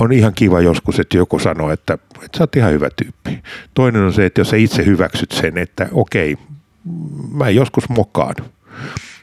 [0.00, 1.94] on ihan kiva joskus, että joku sanoo, että,
[2.24, 3.42] että sä oot ihan hyvä tyyppi.
[3.74, 6.36] Toinen on se, että jos sä itse hyväksyt sen, että okei,
[7.32, 8.34] mä joskus mokaan.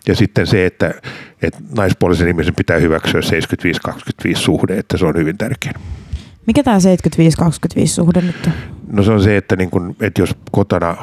[0.08, 0.94] Ja sitten se, että,
[1.42, 3.22] että naispuolisen ihmisen pitää hyväksyä
[4.32, 5.80] 75-25 suhde, että se on hyvin tärkeää.
[6.48, 8.73] Mikä tämä 75-25 suhde nyt on?
[8.94, 10.98] No se on se, että, niin kun, että jos kotona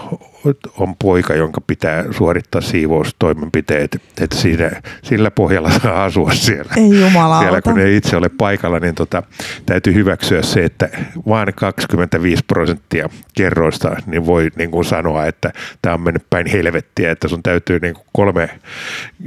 [0.78, 4.70] on poika, jonka pitää suorittaa siivoustoimenpiteet, että siinä,
[5.02, 6.72] sillä pohjalla saa asua siellä.
[6.76, 7.44] Ei jumalauta.
[7.44, 9.22] Siellä kun ei itse ole paikalla, niin tota,
[9.66, 10.88] täytyy hyväksyä se, että
[11.28, 17.10] vain 25 prosenttia kerroista niin voi niin kuin sanoa, että tämä on mennyt päin helvettiä,
[17.10, 18.50] että sun täytyy niin kuin kolme,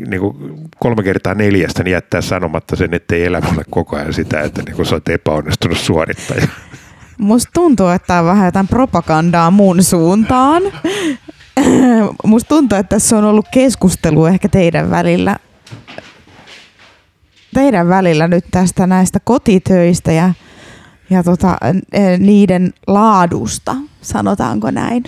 [0.07, 0.37] niin kuin
[0.79, 4.75] kolme kertaa neljästä niin jättää sanomatta sen, ettei elämä ole koko ajan sitä, että niin
[4.75, 6.47] kuin sä oot epäonnistunut suorittaja.
[7.23, 10.63] Musta tuntuu, että on vähän jotain propagandaa mun suuntaan.
[12.25, 15.37] Musta tuntuu, että tässä on ollut keskustelu ehkä teidän välillä
[17.53, 20.33] teidän välillä nyt tästä näistä kotitöistä ja,
[21.09, 21.57] ja tota,
[22.17, 25.03] niiden laadusta, sanotaanko näin.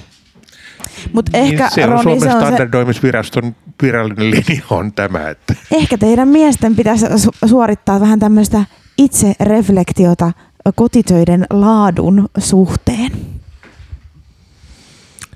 [1.13, 5.29] Mut niin, ehkä, se on Roni, Suomen se on standardoimisviraston virallinen linja on tämä.
[5.29, 5.55] Että.
[5.71, 7.05] Ehkä teidän miesten pitäisi
[7.45, 8.65] suorittaa vähän tämmöistä
[8.97, 10.31] itse-reflektiota
[10.73, 13.11] kotitöiden laadun suhteen?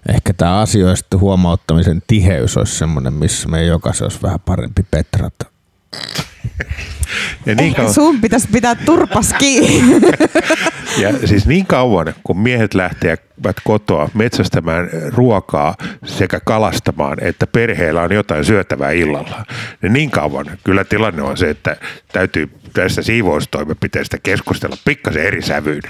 [0.09, 5.45] Ehkä tämä asioista huomauttamisen tiheys olisi semmoinen, missä me jokaisen olisi vähän parempi petrata.
[7.46, 7.94] Ja niin kauan...
[7.94, 10.02] Sun pitäisi pitää turpas kiinni.
[10.98, 15.76] Ja siis niin kauan, kun miehet lähtevät kotoa metsästämään ruokaa
[16.06, 19.46] sekä kalastamaan, että perheellä on jotain syötävää illalla,
[19.82, 21.78] niin niin kauan kyllä tilanne on se, että
[22.14, 25.82] täytyy tästä siivoustoimenpiteestä keskustella pikkasen eri sävyyn.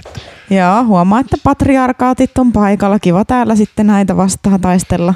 [0.49, 2.99] Joo, huomaa, että patriarkaatit on paikalla.
[2.99, 5.13] Kiva täällä sitten näitä vastaan taistella.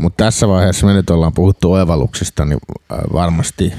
[0.00, 2.58] Mutta tässä vaiheessa me nyt ollaan puhuttu oivalluksista, niin
[2.92, 3.72] äh, varmasti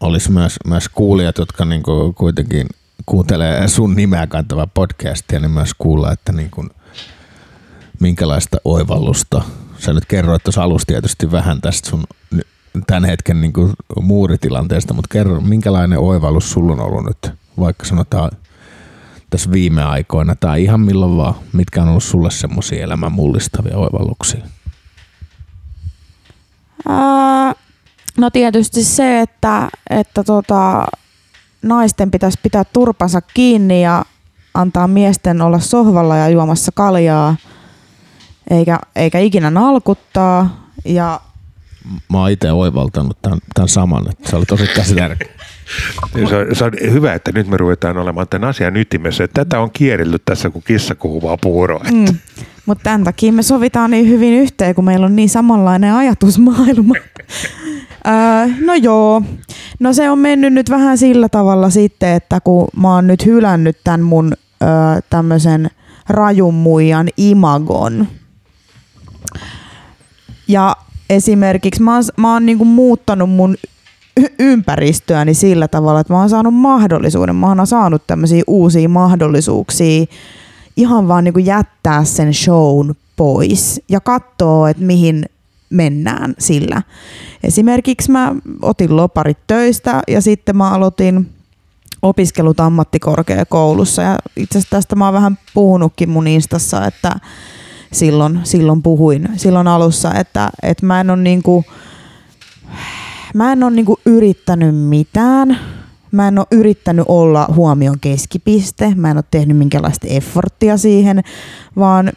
[0.00, 2.66] olisi myös, myös kuulijat, jotka niinku kuitenkin
[3.06, 6.66] kuuntelee sun nimeä kantavaa podcastia, niin myös kuulla, että niinku,
[8.00, 9.42] minkälaista oivallusta.
[9.78, 12.04] Sä nyt kerroit tuossa alussa tietysti vähän tästä sun
[12.86, 18.30] tämän hetken niin kuin muuritilanteesta, mutta kerro, minkälainen oivallus sulla on ollut nyt, vaikka sanotaan
[19.30, 24.44] tässä viime aikoina tai ihan milloin vaan, mitkä on ollut sulle semmoisia elämän mullistavia oivalluksia?
[28.18, 30.86] No tietysti se, että, että tota,
[31.62, 34.04] naisten pitäisi pitää turpansa kiinni ja
[34.54, 37.36] antaa miesten olla sohvalla ja juomassa kaljaa,
[38.50, 40.66] eikä, eikä ikinä nalkuttaa.
[40.84, 41.20] Ja
[42.12, 45.28] mä oon itse oivaltanut tämän, tämän saman, että se oli tosi käsitärkeä.
[46.28, 49.28] Se, on, se on hyvä, että nyt me ruvetaan olemaan tämän asian ytimessä.
[49.28, 51.84] Tätä on kierrellyt tässä, kun kissa kuhuvaa puuroa.
[51.92, 52.18] Mm.
[52.66, 56.94] Mutta tämän takia me sovitaan niin hyvin yhteen, kun meillä on niin samanlainen ajatusmaailma.
[58.06, 59.22] öö, no joo,
[59.80, 63.76] no se on mennyt nyt vähän sillä tavalla sitten, että kun mä oon nyt hylännyt
[63.84, 64.68] tämän mun öö,
[65.10, 65.70] tämmöisen
[66.08, 68.08] rajun muijan imagon.
[70.48, 70.76] Ja
[71.10, 73.56] esimerkiksi mä oon, mä oon niinku muuttanut mun
[74.38, 80.06] ympäristöäni sillä tavalla, että mä oon saanut mahdollisuuden, mä oon saanut tämmöisiä uusia mahdollisuuksia
[80.76, 85.24] ihan vaan niin kuin jättää sen shown pois ja katsoa, että mihin
[85.70, 86.82] mennään sillä.
[87.44, 91.30] Esimerkiksi mä otin loparit töistä ja sitten mä aloitin
[92.02, 97.16] opiskelut ammattikorkeakoulussa ja itse asiassa tästä mä oon vähän puhunutkin mun instassa, että
[97.92, 101.64] silloin, silloin puhuin silloin alussa, että, että mä en ole niinku,
[103.34, 105.58] mä en ole niinku yrittänyt mitään.
[106.12, 108.92] Mä en ole yrittänyt olla huomion keskipiste.
[108.96, 111.22] Mä en ole tehnyt minkäänlaista efforttia siihen,
[111.76, 112.12] vaan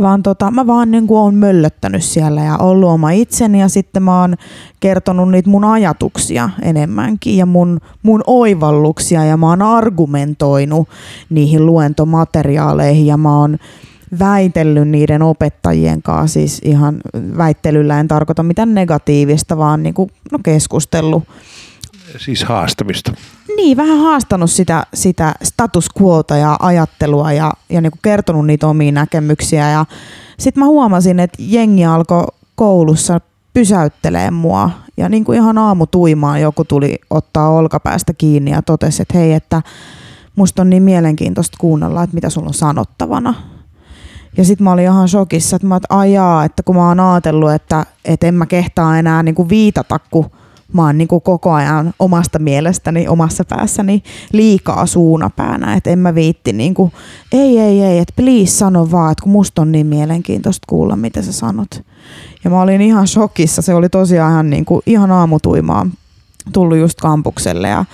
[0.00, 4.02] vaan tota, mä vaan niin kuin oon möllöttänyt siellä ja ollut oma itseni ja sitten
[4.02, 4.36] mä oon
[4.80, 10.88] kertonut niitä mun ajatuksia enemmänkin ja mun, mun oivalluksia ja mä oon argumentoinut
[11.30, 13.58] niihin luentomateriaaleihin ja mä oon
[14.18, 17.00] väitellyt niiden opettajien kanssa, siis ihan
[17.36, 21.24] väittelyllä en tarkoita mitään negatiivista, vaan niin kuin, no keskustellut.
[22.16, 23.12] Siis haastamista.
[23.56, 28.66] Niin, vähän haastanut sitä, sitä status quota ja ajattelua ja, ja niin kuin kertonut niitä
[28.66, 29.70] omia näkemyksiä.
[29.70, 29.84] Ja
[30.38, 33.20] sitten mä huomasin, että jengi alkoi koulussa
[33.54, 34.70] pysäyttelee mua.
[34.96, 39.62] Ja niin kuin ihan aamutuimaan joku tuli ottaa olkapäästä kiinni ja totesi, että hei, että
[40.36, 43.34] musta on niin mielenkiintoista kuunnella, että mitä sulla on sanottavana.
[44.36, 47.52] Ja sitten mä olin ihan shokissa, että mä että ajaa, että kun mä oon ajatellut,
[47.52, 50.30] että, että en mä kehtaa enää niin kuin viitata, kun
[50.72, 54.02] mä oon niin kuin koko ajan omasta mielestäni, omassa päässäni
[54.32, 56.92] liikaa suunapäänä, että en mä viitti niin kuin,
[57.32, 61.22] ei, ei, ei, että please sano vaan, että kun musta on niin mielenkiintoista kuulla, mitä
[61.22, 61.82] sä sanot.
[62.44, 65.86] Ja mä olin ihan shokissa, se oli tosiaan ihan, niin kuin, ihan aamutuimaa
[66.52, 67.84] tullut just kampukselle ja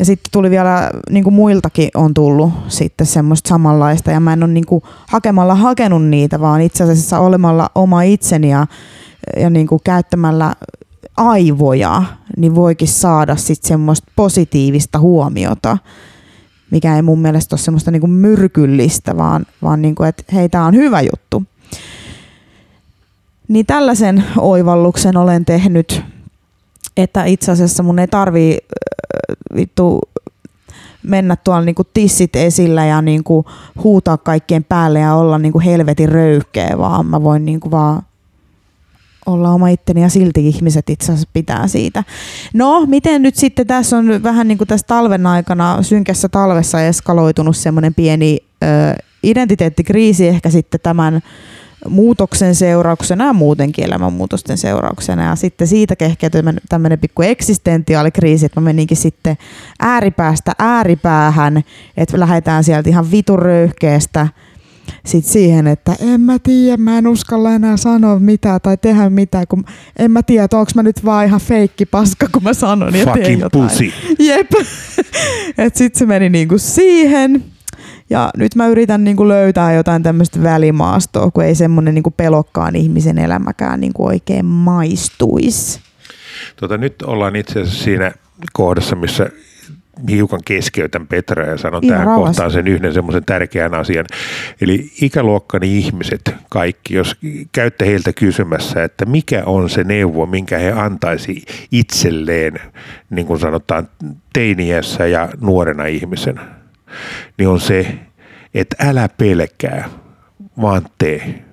[0.00, 4.42] ja sitten tuli vielä, niin kuin muiltakin on tullut sitten semmoista samanlaista ja mä en
[4.42, 8.66] ole niin kuin hakemalla hakenut niitä, vaan itse asiassa olemalla oma itseni ja,
[9.36, 10.54] ja niin kuin käyttämällä
[11.16, 12.02] aivoja,
[12.36, 15.78] niin voikin saada sitten semmoista positiivista huomiota,
[16.70, 20.48] mikä ei mun mielestä ole semmoista niin kuin myrkyllistä, vaan, vaan niin kuin, että hei,
[20.48, 21.44] tämä on hyvä juttu.
[23.48, 26.02] Niin tällaisen oivalluksen olen tehnyt,
[27.02, 28.58] että itse asiassa mun ei tarvii
[29.54, 30.00] vittu
[31.02, 33.44] mennä tuolla niinku tissit esillä ja niinku
[33.84, 38.02] huutaa kaikkien päälle ja olla niinku helvetin röyhkeä, vaan mä voin niinku vaan
[39.26, 42.04] olla oma itteni ja silti ihmiset itse asiassa pitää siitä.
[42.54, 47.56] No, miten nyt sitten tässä on vähän niin kuin tässä talven aikana, synkässä talvessa eskaloitunut
[47.56, 48.66] semmoinen pieni ö,
[49.22, 51.20] identiteettikriisi ehkä sitten tämän
[51.88, 55.24] muutoksen seurauksena ja muutenkin elämänmuutosten seurauksena.
[55.24, 59.36] Ja sitten siitä kehkeytyi tämmöinen pikku eksistentiaalikriisi, että mä meninkin sitten
[59.80, 61.62] ääripäästä ääripäähän,
[61.96, 64.28] että lähdetään sieltä ihan vitun röyhkeästä
[65.06, 69.46] sit siihen, että en mä tiedä, mä en uskalla enää sanoa mitään tai tehdä mitään,
[69.48, 69.64] kun
[69.98, 73.40] en mä tiedä, onko mä nyt vaan ihan feikki paska, kun mä sanon ja teen
[73.40, 73.68] jotain.
[73.68, 73.92] Pussy.
[74.18, 74.50] Jep.
[75.58, 77.44] Et sit se meni niinku siihen.
[78.10, 83.18] Ja nyt mä yritän niinku löytää jotain tämmöistä välimaastoa, kun ei semmoinen niinku pelokkaan ihmisen
[83.18, 85.80] elämäkään niinku oikein maistuisi.
[86.56, 88.12] Tota, nyt ollaan itse asiassa siinä
[88.52, 89.30] kohdassa, missä
[90.10, 92.42] hiukan keskeytän Petra ja sanon Ihan tähän rauhassa.
[92.42, 94.06] kohtaan sen yhden semmoisen tärkeän asian.
[94.60, 97.16] Eli ikäluokkani ihmiset, kaikki, jos
[97.52, 101.42] käytte heiltä kysymässä, että mikä on se neuvo, minkä he antaisi
[101.72, 102.60] itselleen,
[103.10, 103.88] niin kuin sanotaan,
[104.32, 106.59] teiniässä ja nuorena ihmisenä,
[107.38, 107.94] niin on se,
[108.54, 109.88] että älä pelkää,
[110.60, 111.44] vaan tee.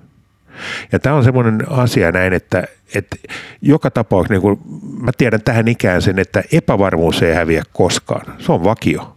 [0.92, 2.64] Ja tämä on semmoinen asia näin, että,
[2.94, 3.16] että
[3.62, 4.60] joka tapauksessa, niin kuin
[5.00, 8.36] mä tiedän tähän ikään sen, että epävarmuus ei häviä koskaan.
[8.38, 9.16] Se on vakio.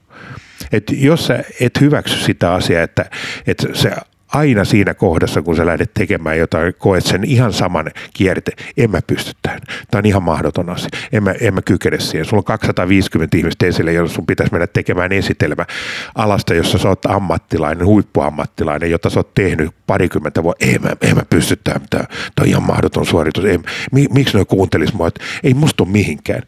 [0.71, 3.05] Et jos sä et hyväksy sitä asiaa, että,
[3.47, 3.91] että se
[4.33, 8.51] aina siinä kohdassa, kun sä lähdet tekemään jotain, koet sen ihan saman kierte.
[8.77, 9.59] En mä pysty tähän.
[9.91, 10.89] Tämä on ihan mahdoton asia.
[11.11, 12.25] En mä, en mä kykene siihen.
[12.25, 15.65] Sulla on 250 ihmistä esille, joilla sun pitäisi mennä tekemään esitelmä
[16.15, 20.65] alasta, jossa sä oot ammattilainen, huippuammattilainen, jota sä oot tehnyt parikymmentä vuotta.
[20.65, 21.81] En mä, en mä pysty tähän.
[21.89, 22.05] Tämä
[22.41, 23.43] on ihan mahdoton suoritus.
[23.91, 25.09] Mi, miksi ne kuuntelis mua?
[25.43, 26.41] Ei musta ole mihinkään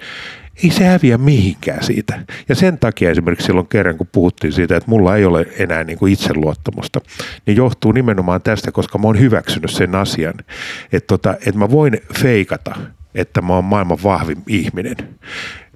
[0.63, 2.19] ei se häviä mihinkään siitä.
[2.49, 5.97] Ja sen takia esimerkiksi silloin kerran, kun puhuttiin siitä, että mulla ei ole enää niin
[5.97, 7.01] kuin itseluottamusta,
[7.45, 10.33] niin johtuu nimenomaan tästä, koska mä oon hyväksynyt sen asian,
[10.91, 12.75] että, tota, että mä voin feikata,
[13.15, 14.95] että mä oon maailman vahvin ihminen.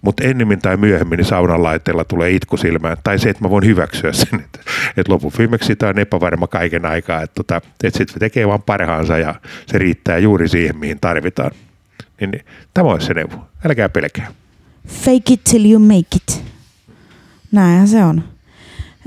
[0.02, 2.98] Mutta ennemmin tai myöhemmin niin saunan laitteella tulee itku silmään.
[3.04, 4.60] Tai se, että mä voin hyväksyä sen, että,
[4.98, 7.22] että lopun viimeksi sitä on epävarma kaiken aikaa.
[7.22, 11.52] Että, tota, että sitten tekee vaan parhaansa ja se riittää juuri siihen, mihin tarvitaan.
[12.20, 13.48] Niin, niin, tämä on se neuvo.
[13.66, 14.28] Älkää pelkää.
[14.88, 16.44] Fake it till you make it.
[17.52, 18.24] Näinhän se on.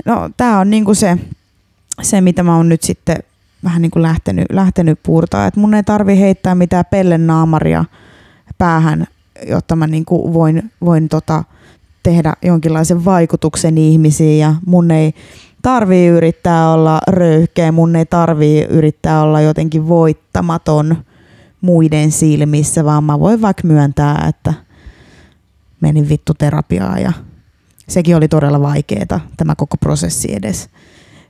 [0.05, 1.17] No, tää on niinku se,
[2.01, 3.17] se, mitä mä oon nyt sitten
[3.63, 5.47] vähän niinku lähtenyt, lähtenyt puurtaa.
[5.47, 7.85] Et mun ei tarvi heittää mitään pellennaamaria
[8.57, 9.07] päähän
[9.47, 11.43] jotta mä niin kuin voin, voin tota,
[12.03, 15.13] tehdä jonkinlaisen vaikutuksen ihmisiin ja mun ei
[15.61, 20.97] tarvii yrittää olla röyhkeä, mun ei tarvii yrittää olla jotenkin voittamaton
[21.61, 24.53] muiden silmissä, vaan mä voin vaikka myöntää, että
[25.81, 27.13] menin vittu terapiaa ja
[27.87, 30.69] sekin oli todella vaikeaa tämä koko prosessi edes,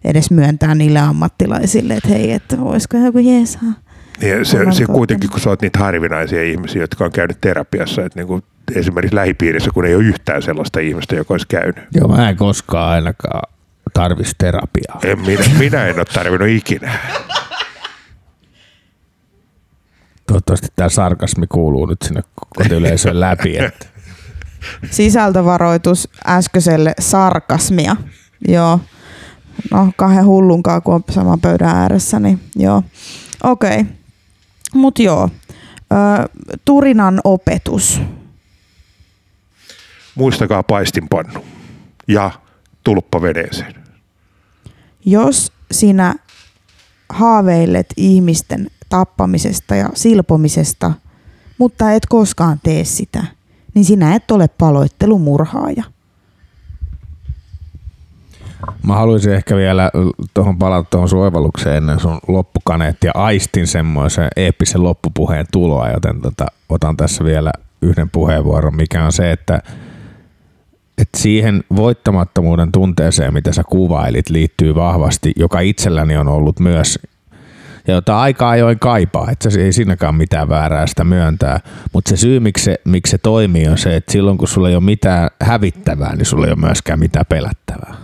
[0.04, 3.74] edes myöntää niille ammattilaisille, että hei, että voisiko joku jeesaa.
[4.22, 8.20] Niin, se, se kuitenkin, kun sä oot niitä harvinaisia ihmisiä, jotka on käynyt terapiassa, että
[8.20, 8.44] niin kuin
[8.76, 11.84] esimerkiksi lähipiirissä, kun ei ole yhtään sellaista ihmistä, joka olisi käynyt.
[11.96, 13.54] Joo, mä en koskaan ainakaan
[13.94, 15.00] tarvitsisi terapiaa.
[15.04, 17.00] En, minä, minä en ole tarvinnut ikinä.
[20.28, 22.22] Toivottavasti tämä sarkasmi kuuluu nyt sinne
[22.58, 23.58] kotiyleisön läpi.
[23.58, 23.91] Että.
[24.92, 27.96] Sisältövaroitus äskeiselle sarkasmia.
[28.48, 28.80] Joo.
[29.72, 32.84] No kahden hullunkaan, kun on saman pöydän ääressä, niin joo.
[33.44, 33.80] Okei.
[33.80, 33.94] Okay.
[34.74, 35.30] Mut joo.
[35.92, 36.30] Ö,
[36.66, 38.02] Turinan opetus.
[40.16, 41.46] Muistakaa paistinpannu
[42.08, 42.32] ja
[42.84, 43.76] tulppa veneeseen.
[45.06, 46.16] Jos sinä
[47.10, 50.92] haaveilet ihmisten tappamisesta ja silpomisesta,
[51.58, 53.24] mutta et koskaan tee sitä,
[53.74, 55.84] niin sinä et ole paloittelumurhaaja.
[58.84, 59.92] Mä haluaisin ehkä vielä
[60.34, 66.46] tuohon palata tuohon suovalukseen ennen sun loppukaneetti ja aistin semmoisen eeppisen loppupuheen tuloa, joten tota,
[66.70, 67.52] otan tässä vielä
[67.82, 69.62] yhden puheenvuoron, mikä on se, että
[70.98, 77.00] että siihen voittamattomuuden tunteeseen, mitä sä kuvailit, liittyy vahvasti, joka itselläni on ollut myös
[77.88, 81.60] ja jota aika ajoin kaipaa, että se ei siinäkään mitään väärää sitä myöntää.
[81.94, 84.76] Mutta se syy, miksi se, miksi se toimii, on se, että silloin kun sulla ei
[84.76, 87.96] ole mitään hävittävää, niin sulla ei ole myöskään mitään pelättävää.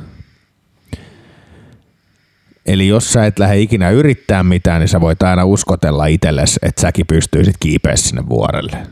[2.66, 6.82] Eli jos sä et lähde ikinä yrittää mitään, niin sä voit aina uskotella itsellesi, että
[6.82, 8.88] säkin pystyisit kiipeä sinne vuorelle.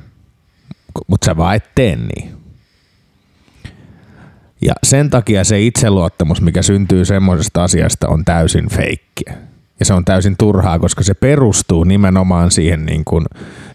[1.08, 2.38] Mutta sä vaan et tee niin.
[4.62, 9.38] Ja sen takia se itseluottamus, mikä syntyy semmoisesta asiasta, on täysin feikkiä.
[9.80, 13.26] Ja se on täysin turhaa, koska se perustuu nimenomaan siihen, niin kun,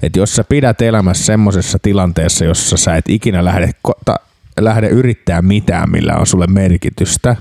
[0.03, 3.71] että jos sä pidät elämässä semmoisessa tilanteessa, jossa sä et ikinä lähde,
[4.05, 4.17] ta,
[4.61, 7.37] lähde yrittää mitään, millä on sulle merkitystä,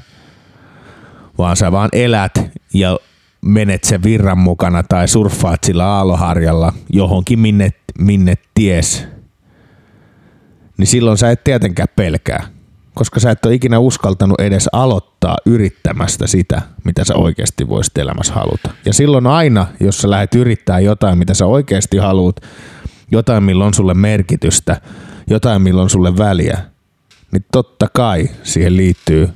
[1.38, 2.34] vaan sä vaan elät
[2.74, 2.98] ja
[3.42, 9.08] menet sen virran mukana tai surffaat sillä aaloharjalla johonkin minne, minne ties,
[10.78, 12.59] niin silloin sä et tietenkään pelkää
[13.00, 18.34] koska sä et ole ikinä uskaltanut edes aloittaa yrittämästä sitä, mitä sä oikeasti voisit elämässä
[18.34, 18.70] haluta.
[18.86, 22.36] Ja silloin aina, jos sä lähdet yrittää jotain, mitä sä oikeasti haluat,
[23.12, 24.82] jotain, milloin on sulle merkitystä,
[25.28, 26.58] jotain, milloin on sulle väliä,
[27.32, 29.30] niin totta kai siihen liittyy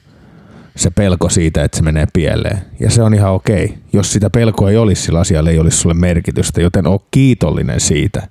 [0.76, 2.61] se pelko siitä, että se menee pieleen.
[2.80, 3.78] Ja se on ihan okei.
[3.93, 8.28] Jos sitä pelkoa ei olisi, sillä asialla ei olisi sulle merkitystä, joten oo kiitollinen siitä,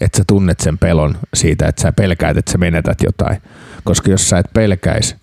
[0.00, 3.42] että sä tunnet sen pelon siitä, että sä pelkäät, että sä menetät jotain.
[3.84, 5.16] Koska jos sä et pelkäisi,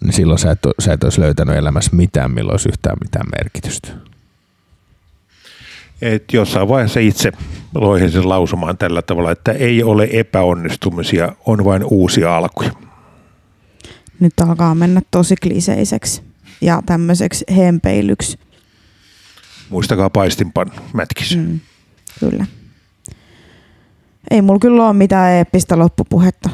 [0.00, 3.88] niin silloin sä et, sä et olisi löytänyt elämässä mitään, milloin olisi yhtään mitään merkitystä.
[6.02, 7.32] Et jossain vaiheessa itse
[7.74, 12.72] loihin sen lausumaan tällä tavalla, että ei ole epäonnistumisia, on vain uusia alkuja.
[14.20, 16.22] Nyt alkaa mennä tosi kliseiseksi
[16.60, 18.38] ja tämmöiseksi hempeilyksi.
[19.70, 21.36] Muistakaa paistinpan mätkis.
[21.36, 21.60] Mm,
[22.20, 22.46] kyllä.
[24.30, 26.50] Ei mulla kyllä ole mitään eeppistä loppupuhetta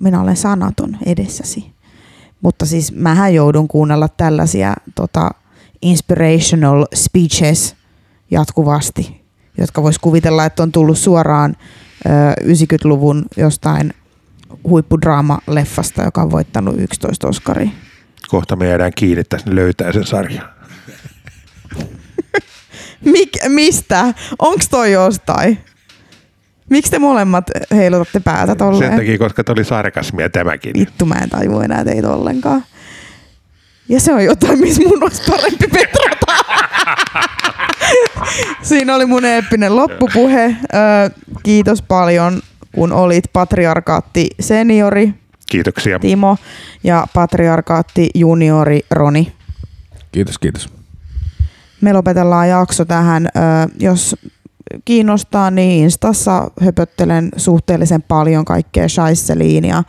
[0.00, 1.70] minä olen sanaton edessäsi.
[2.40, 5.30] Mutta siis mähän joudun kuunnella tällaisia tota,
[5.82, 7.76] inspirational speeches
[8.30, 9.24] jatkuvasti,
[9.58, 11.56] jotka vois kuvitella, että on tullut suoraan
[12.06, 12.10] ö,
[12.42, 13.94] 90-luvun jostain
[14.68, 17.70] huippudraama-leffasta, joka on voittanut 11 Oscaria.
[18.28, 20.48] Kohta me jäädään kiinni, että ne löytää sen sarjan.
[23.12, 24.14] Mik, mistä?
[24.38, 25.58] Onks toi jostain?
[26.70, 28.90] Miksi te molemmat heilutatte päätä tolleen?
[28.90, 30.72] Sen takia, koska oli sarkasmia tämäkin.
[30.78, 32.64] Vittu, mä en taju enää teitä ollenkaan.
[33.88, 36.26] Ja se on jotain, missä mun olisi parempi petrata.
[38.62, 40.56] Siinä oli mun eeppinen loppupuhe.
[41.42, 42.42] kiitos paljon,
[42.74, 45.14] kun olit patriarkaatti seniori.
[45.50, 45.98] Kiitoksia.
[45.98, 46.36] Timo
[46.84, 49.32] ja patriarkaatti juniori Roni.
[50.12, 50.68] Kiitos, kiitos.
[51.80, 53.28] Me lopetellaan jakso tähän.
[53.80, 54.16] Jos
[54.84, 59.82] kiinnostaa, niin Instassa höpöttelen suhteellisen paljon kaikkea Scheisseliin ja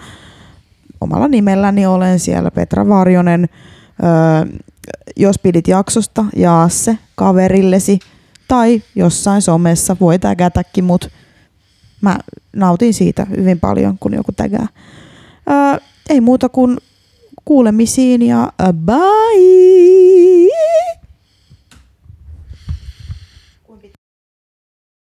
[1.02, 3.50] omalla nimelläni olen siellä Petra Varjonen.
[4.04, 4.58] Öö,
[5.16, 8.00] jos pidit jaksosta, jaa se kaverillesi
[8.48, 11.10] tai jossain somessa, voi tägätäkin, mutta
[12.02, 12.18] mä
[12.56, 14.68] nautin siitä hyvin paljon, kun joku tägää.
[15.50, 16.78] Öö, ei muuta kuin
[17.46, 18.52] kuulemisiin ja
[18.86, 20.48] bye!